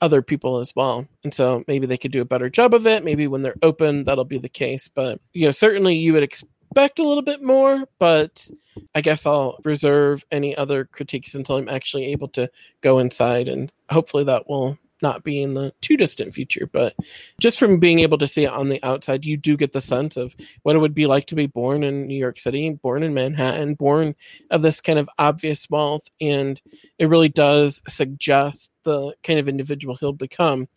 other 0.00 0.20
people 0.20 0.58
as 0.58 0.74
well. 0.76 1.06
And 1.24 1.32
so 1.32 1.64
maybe 1.66 1.86
they 1.86 1.96
could 1.96 2.12
do 2.12 2.20
a 2.20 2.26
better 2.26 2.50
job 2.50 2.74
of 2.74 2.86
it. 2.86 3.02
Maybe 3.02 3.26
when 3.26 3.42
they're 3.42 3.56
open, 3.62 4.04
that'll 4.04 4.24
be 4.24 4.38
the 4.38 4.48
case. 4.48 4.88
But, 4.88 5.20
you 5.32 5.46
know, 5.46 5.52
certainly 5.52 5.94
you 5.94 6.12
would 6.12 6.22
expect 6.22 6.52
expect 6.70 6.98
a 6.98 7.06
little 7.06 7.22
bit 7.22 7.42
more, 7.42 7.88
but 7.98 8.48
I 8.94 9.00
guess 9.00 9.26
I'll 9.26 9.58
reserve 9.64 10.24
any 10.30 10.56
other 10.56 10.84
critiques 10.84 11.34
until 11.34 11.56
I'm 11.56 11.68
actually 11.68 12.06
able 12.06 12.28
to 12.28 12.50
go 12.82 12.98
inside, 12.98 13.48
and 13.48 13.72
hopefully 13.90 14.24
that 14.24 14.48
will 14.48 14.78
not 15.00 15.24
be 15.24 15.40
in 15.42 15.54
the 15.54 15.72
too 15.80 15.96
distant 15.96 16.34
future. 16.34 16.68
But 16.70 16.94
just 17.40 17.58
from 17.58 17.78
being 17.78 18.00
able 18.00 18.18
to 18.18 18.26
see 18.26 18.44
it 18.44 18.52
on 18.52 18.68
the 18.68 18.82
outside, 18.82 19.24
you 19.24 19.36
do 19.36 19.56
get 19.56 19.72
the 19.72 19.80
sense 19.80 20.16
of 20.16 20.36
what 20.62 20.76
it 20.76 20.80
would 20.80 20.94
be 20.94 21.06
like 21.06 21.26
to 21.28 21.34
be 21.34 21.46
born 21.46 21.82
in 21.84 22.06
New 22.06 22.18
York 22.18 22.38
City, 22.38 22.70
born 22.70 23.02
in 23.02 23.14
Manhattan, 23.14 23.74
born 23.74 24.14
of 24.50 24.62
this 24.62 24.80
kind 24.80 24.98
of 24.98 25.08
obvious 25.18 25.68
wealth, 25.70 26.08
and 26.20 26.60
it 26.98 27.08
really 27.08 27.28
does 27.28 27.82
suggest 27.88 28.72
the 28.84 29.14
kind 29.22 29.38
of 29.38 29.48
individual 29.48 29.96
he'll 29.96 30.12
become 30.12 30.68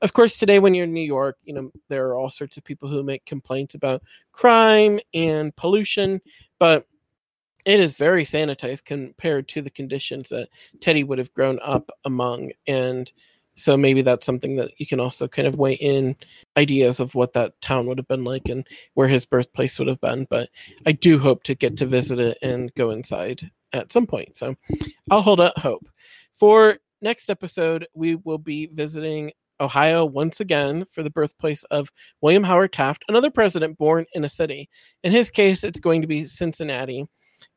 of 0.00 0.12
course, 0.12 0.38
today 0.38 0.58
when 0.58 0.74
you're 0.74 0.84
in 0.84 0.92
New 0.92 1.00
York, 1.00 1.36
you 1.44 1.54
know, 1.54 1.70
there 1.88 2.06
are 2.08 2.16
all 2.16 2.30
sorts 2.30 2.56
of 2.56 2.64
people 2.64 2.88
who 2.88 3.02
make 3.02 3.24
complaints 3.24 3.74
about 3.74 4.02
crime 4.32 5.00
and 5.12 5.54
pollution, 5.56 6.20
but 6.58 6.86
it 7.64 7.80
is 7.80 7.96
very 7.96 8.24
sanitized 8.24 8.84
compared 8.84 9.48
to 9.48 9.62
the 9.62 9.70
conditions 9.70 10.28
that 10.30 10.48
Teddy 10.80 11.04
would 11.04 11.18
have 11.18 11.34
grown 11.34 11.58
up 11.62 11.90
among. 12.04 12.52
And 12.66 13.12
so 13.56 13.76
maybe 13.76 14.02
that's 14.02 14.24
something 14.24 14.56
that 14.56 14.70
you 14.78 14.86
can 14.86 15.00
also 15.00 15.26
kind 15.26 15.48
of 15.48 15.56
weigh 15.56 15.74
in 15.74 16.14
ideas 16.56 17.00
of 17.00 17.14
what 17.14 17.32
that 17.32 17.60
town 17.60 17.86
would 17.86 17.98
have 17.98 18.06
been 18.06 18.24
like 18.24 18.48
and 18.48 18.66
where 18.94 19.08
his 19.08 19.26
birthplace 19.26 19.78
would 19.78 19.88
have 19.88 20.00
been. 20.00 20.26
But 20.30 20.48
I 20.86 20.92
do 20.92 21.18
hope 21.18 21.42
to 21.42 21.56
get 21.56 21.76
to 21.78 21.86
visit 21.86 22.20
it 22.20 22.38
and 22.40 22.72
go 22.74 22.90
inside 22.90 23.50
at 23.72 23.92
some 23.92 24.06
point. 24.06 24.36
So 24.36 24.54
I'll 25.10 25.22
hold 25.22 25.40
out 25.40 25.58
hope. 25.58 25.88
For 26.32 26.78
next 27.02 27.28
episode, 27.28 27.86
we 27.94 28.14
will 28.14 28.38
be 28.38 28.66
visiting 28.66 29.32
Ohio 29.60 30.04
once 30.04 30.40
again 30.40 30.84
for 30.90 31.02
the 31.02 31.10
birthplace 31.10 31.64
of 31.64 31.90
William 32.20 32.44
Howard 32.44 32.72
Taft, 32.72 33.04
another 33.08 33.30
president 33.30 33.78
born 33.78 34.06
in 34.12 34.24
a 34.24 34.28
city. 34.28 34.68
In 35.02 35.12
his 35.12 35.30
case, 35.30 35.64
it's 35.64 35.80
going 35.80 36.02
to 36.02 36.08
be 36.08 36.24
Cincinnati. 36.24 37.06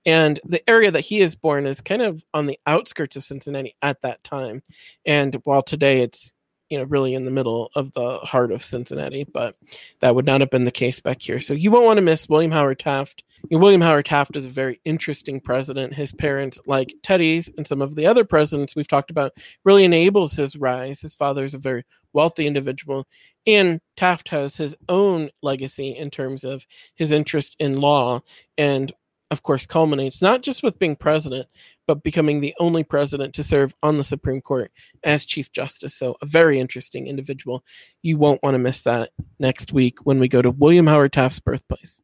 And 0.05 0.39
the 0.43 0.67
area 0.69 0.91
that 0.91 1.01
he 1.01 1.21
is 1.21 1.35
born 1.35 1.65
is 1.65 1.81
kind 1.81 2.01
of 2.01 2.23
on 2.33 2.45
the 2.45 2.59
outskirts 2.67 3.15
of 3.15 3.23
Cincinnati 3.23 3.75
at 3.81 4.01
that 4.01 4.23
time. 4.23 4.61
And 5.05 5.35
while 5.43 5.63
today 5.63 6.01
it's 6.01 6.33
you 6.69 6.77
know 6.77 6.85
really 6.85 7.13
in 7.13 7.25
the 7.25 7.31
middle 7.31 7.69
of 7.75 7.91
the 7.93 8.17
heart 8.19 8.51
of 8.51 8.63
Cincinnati, 8.63 9.25
but 9.25 9.55
that 9.99 10.15
would 10.15 10.25
not 10.25 10.41
have 10.41 10.49
been 10.49 10.63
the 10.63 10.71
case 10.71 11.01
back 11.01 11.21
here. 11.21 11.39
So 11.39 11.53
you 11.53 11.69
won't 11.69 11.85
want 11.85 11.97
to 11.97 12.01
miss 12.01 12.29
William 12.29 12.51
Howard 12.51 12.79
Taft 12.79 13.23
William 13.49 13.81
Howard 13.81 14.05
Taft 14.05 14.37
is 14.37 14.45
a 14.45 14.49
very 14.49 14.79
interesting 14.85 15.41
president. 15.41 15.93
His 15.93 16.13
parents, 16.13 16.59
like 16.65 16.93
Teddy's 17.03 17.49
and 17.57 17.67
some 17.67 17.81
of 17.81 17.95
the 17.95 18.05
other 18.05 18.23
presidents 18.23 18.75
we've 18.75 18.87
talked 18.87 19.11
about, 19.11 19.33
really 19.65 19.83
enables 19.83 20.33
his 20.33 20.55
rise. 20.55 21.01
His 21.01 21.15
father 21.15 21.43
is 21.43 21.53
a 21.53 21.59
very 21.59 21.83
wealthy 22.13 22.47
individual, 22.47 23.07
and 23.47 23.81
Taft 23.97 24.29
has 24.29 24.57
his 24.57 24.75
own 24.89 25.29
legacy 25.41 25.95
in 25.95 26.09
terms 26.09 26.43
of 26.43 26.65
his 26.95 27.11
interest 27.11 27.55
in 27.59 27.79
law 27.79 28.21
and 28.57 28.93
of 29.31 29.43
course 29.43 29.65
culminates 29.65 30.21
not 30.21 30.41
just 30.41 30.61
with 30.61 30.77
being 30.77 30.95
president 30.95 31.47
but 31.87 32.03
becoming 32.03 32.41
the 32.41 32.53
only 32.59 32.83
president 32.83 33.33
to 33.33 33.43
serve 33.43 33.73
on 33.81 33.97
the 33.97 34.03
supreme 34.03 34.41
court 34.41 34.71
as 35.05 35.25
chief 35.25 35.51
justice 35.53 35.95
so 35.95 36.17
a 36.21 36.25
very 36.25 36.59
interesting 36.59 37.07
individual 37.07 37.63
you 38.01 38.17
won't 38.17 38.43
want 38.43 38.53
to 38.53 38.59
miss 38.59 38.81
that 38.81 39.11
next 39.39 39.71
week 39.71 39.99
when 40.03 40.19
we 40.19 40.27
go 40.27 40.41
to 40.41 40.51
william 40.51 40.85
howard 40.85 41.13
taft's 41.13 41.39
birthplace 41.39 42.03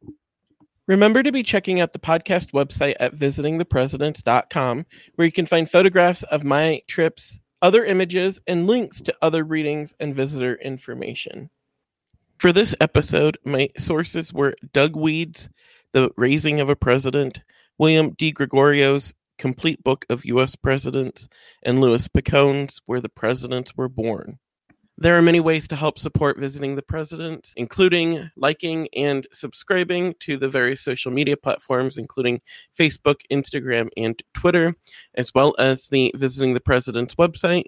Remember 0.88 1.22
to 1.22 1.30
be 1.30 1.42
checking 1.42 1.82
out 1.82 1.92
the 1.92 1.98
podcast 1.98 2.52
website 2.52 2.94
at 2.98 3.14
visitingthepresidents.com, 3.14 4.86
where 5.14 5.26
you 5.26 5.32
can 5.32 5.44
find 5.44 5.70
photographs 5.70 6.22
of 6.24 6.44
my 6.44 6.80
trips, 6.88 7.38
other 7.60 7.84
images, 7.84 8.40
and 8.46 8.66
links 8.66 9.02
to 9.02 9.14
other 9.20 9.44
readings 9.44 9.92
and 10.00 10.16
visitor 10.16 10.54
information. 10.54 11.50
For 12.38 12.52
this 12.52 12.74
episode, 12.80 13.36
my 13.44 13.68
sources 13.76 14.32
were 14.32 14.56
Doug 14.72 14.96
Wead's 14.96 15.50
The 15.92 16.10
Raising 16.16 16.58
of 16.58 16.70
a 16.70 16.76
President, 16.76 17.42
William 17.76 18.14
DeGregorio's 18.14 19.12
Complete 19.36 19.84
Book 19.84 20.06
of 20.08 20.24
U.S. 20.24 20.56
Presidents, 20.56 21.28
and 21.62 21.82
Louis 21.82 22.08
Picone's 22.08 22.80
Where 22.86 23.02
the 23.02 23.10
Presidents 23.10 23.76
Were 23.76 23.90
Born. 23.90 24.38
There 25.00 25.16
are 25.16 25.22
many 25.22 25.38
ways 25.38 25.68
to 25.68 25.76
help 25.76 25.96
support 25.96 26.40
visiting 26.40 26.74
the 26.74 26.82
president, 26.82 27.52
including 27.56 28.32
liking 28.36 28.88
and 28.96 29.28
subscribing 29.32 30.16
to 30.18 30.36
the 30.36 30.48
various 30.48 30.82
social 30.82 31.12
media 31.12 31.36
platforms, 31.36 31.98
including 31.98 32.40
Facebook, 32.76 33.20
Instagram, 33.30 33.90
and 33.96 34.20
Twitter, 34.34 34.74
as 35.14 35.32
well 35.32 35.54
as 35.56 35.86
the 35.86 36.12
Visiting 36.16 36.54
the 36.54 36.60
President's 36.60 37.14
website, 37.14 37.66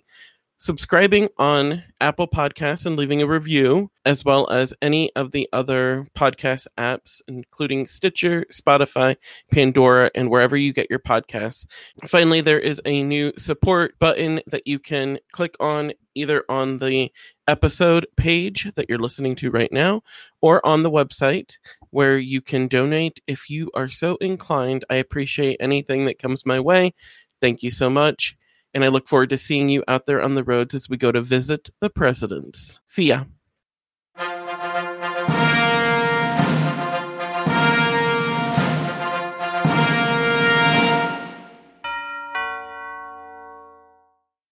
subscribing 0.60 1.26
on 1.38 1.82
Apple 2.02 2.28
Podcasts 2.28 2.84
and 2.84 2.94
leaving 2.94 3.22
a 3.22 3.26
review, 3.26 3.90
as 4.04 4.26
well 4.26 4.48
as 4.50 4.74
any 4.82 5.10
of 5.16 5.32
the 5.32 5.48
other 5.54 6.06
podcast 6.14 6.66
apps, 6.76 7.22
including 7.26 7.86
Stitcher, 7.86 8.44
Spotify, 8.52 9.16
Pandora, 9.50 10.10
and 10.14 10.28
wherever 10.28 10.58
you 10.58 10.74
get 10.74 10.90
your 10.90 10.98
podcasts. 10.98 11.64
Finally, 12.06 12.42
there 12.42 12.60
is 12.60 12.78
a 12.84 13.02
new 13.02 13.32
support 13.38 13.98
button 13.98 14.42
that 14.46 14.66
you 14.66 14.78
can 14.78 15.18
click 15.32 15.56
on 15.60 15.92
either 16.14 16.44
on 16.50 16.78
the 16.78 17.10
episode 17.48 18.06
page 18.18 18.70
that 18.74 18.86
you're 18.86 18.98
listening 18.98 19.34
to 19.36 19.50
right 19.50 19.72
now 19.72 20.02
or 20.42 20.64
on 20.66 20.82
the 20.82 20.90
website 20.90 21.56
where 21.88 22.18
you 22.18 22.42
can 22.42 22.68
donate 22.68 23.22
if 23.26 23.48
you 23.48 23.70
are 23.74 23.88
so 23.88 24.16
inclined. 24.16 24.84
I 24.90 24.96
appreciate 24.96 25.56
anything 25.58 26.04
that 26.04 26.18
comes 26.18 26.44
my 26.44 26.60
way. 26.60 26.92
Thank 27.40 27.62
you 27.62 27.70
so 27.70 27.88
much 27.88 28.36
and 28.74 28.84
I 28.84 28.88
look 28.88 29.08
forward 29.08 29.30
to 29.30 29.38
seeing 29.38 29.68
you 29.68 29.82
out 29.88 30.06
there 30.06 30.22
on 30.22 30.34
the 30.34 30.44
roads 30.44 30.74
as 30.74 30.88
we 30.88 30.96
go 30.96 31.12
to 31.12 31.20
visit 31.20 31.70
the 31.80 31.90
presidents. 31.90 32.80
See 32.86 33.04
ya. 33.04 33.24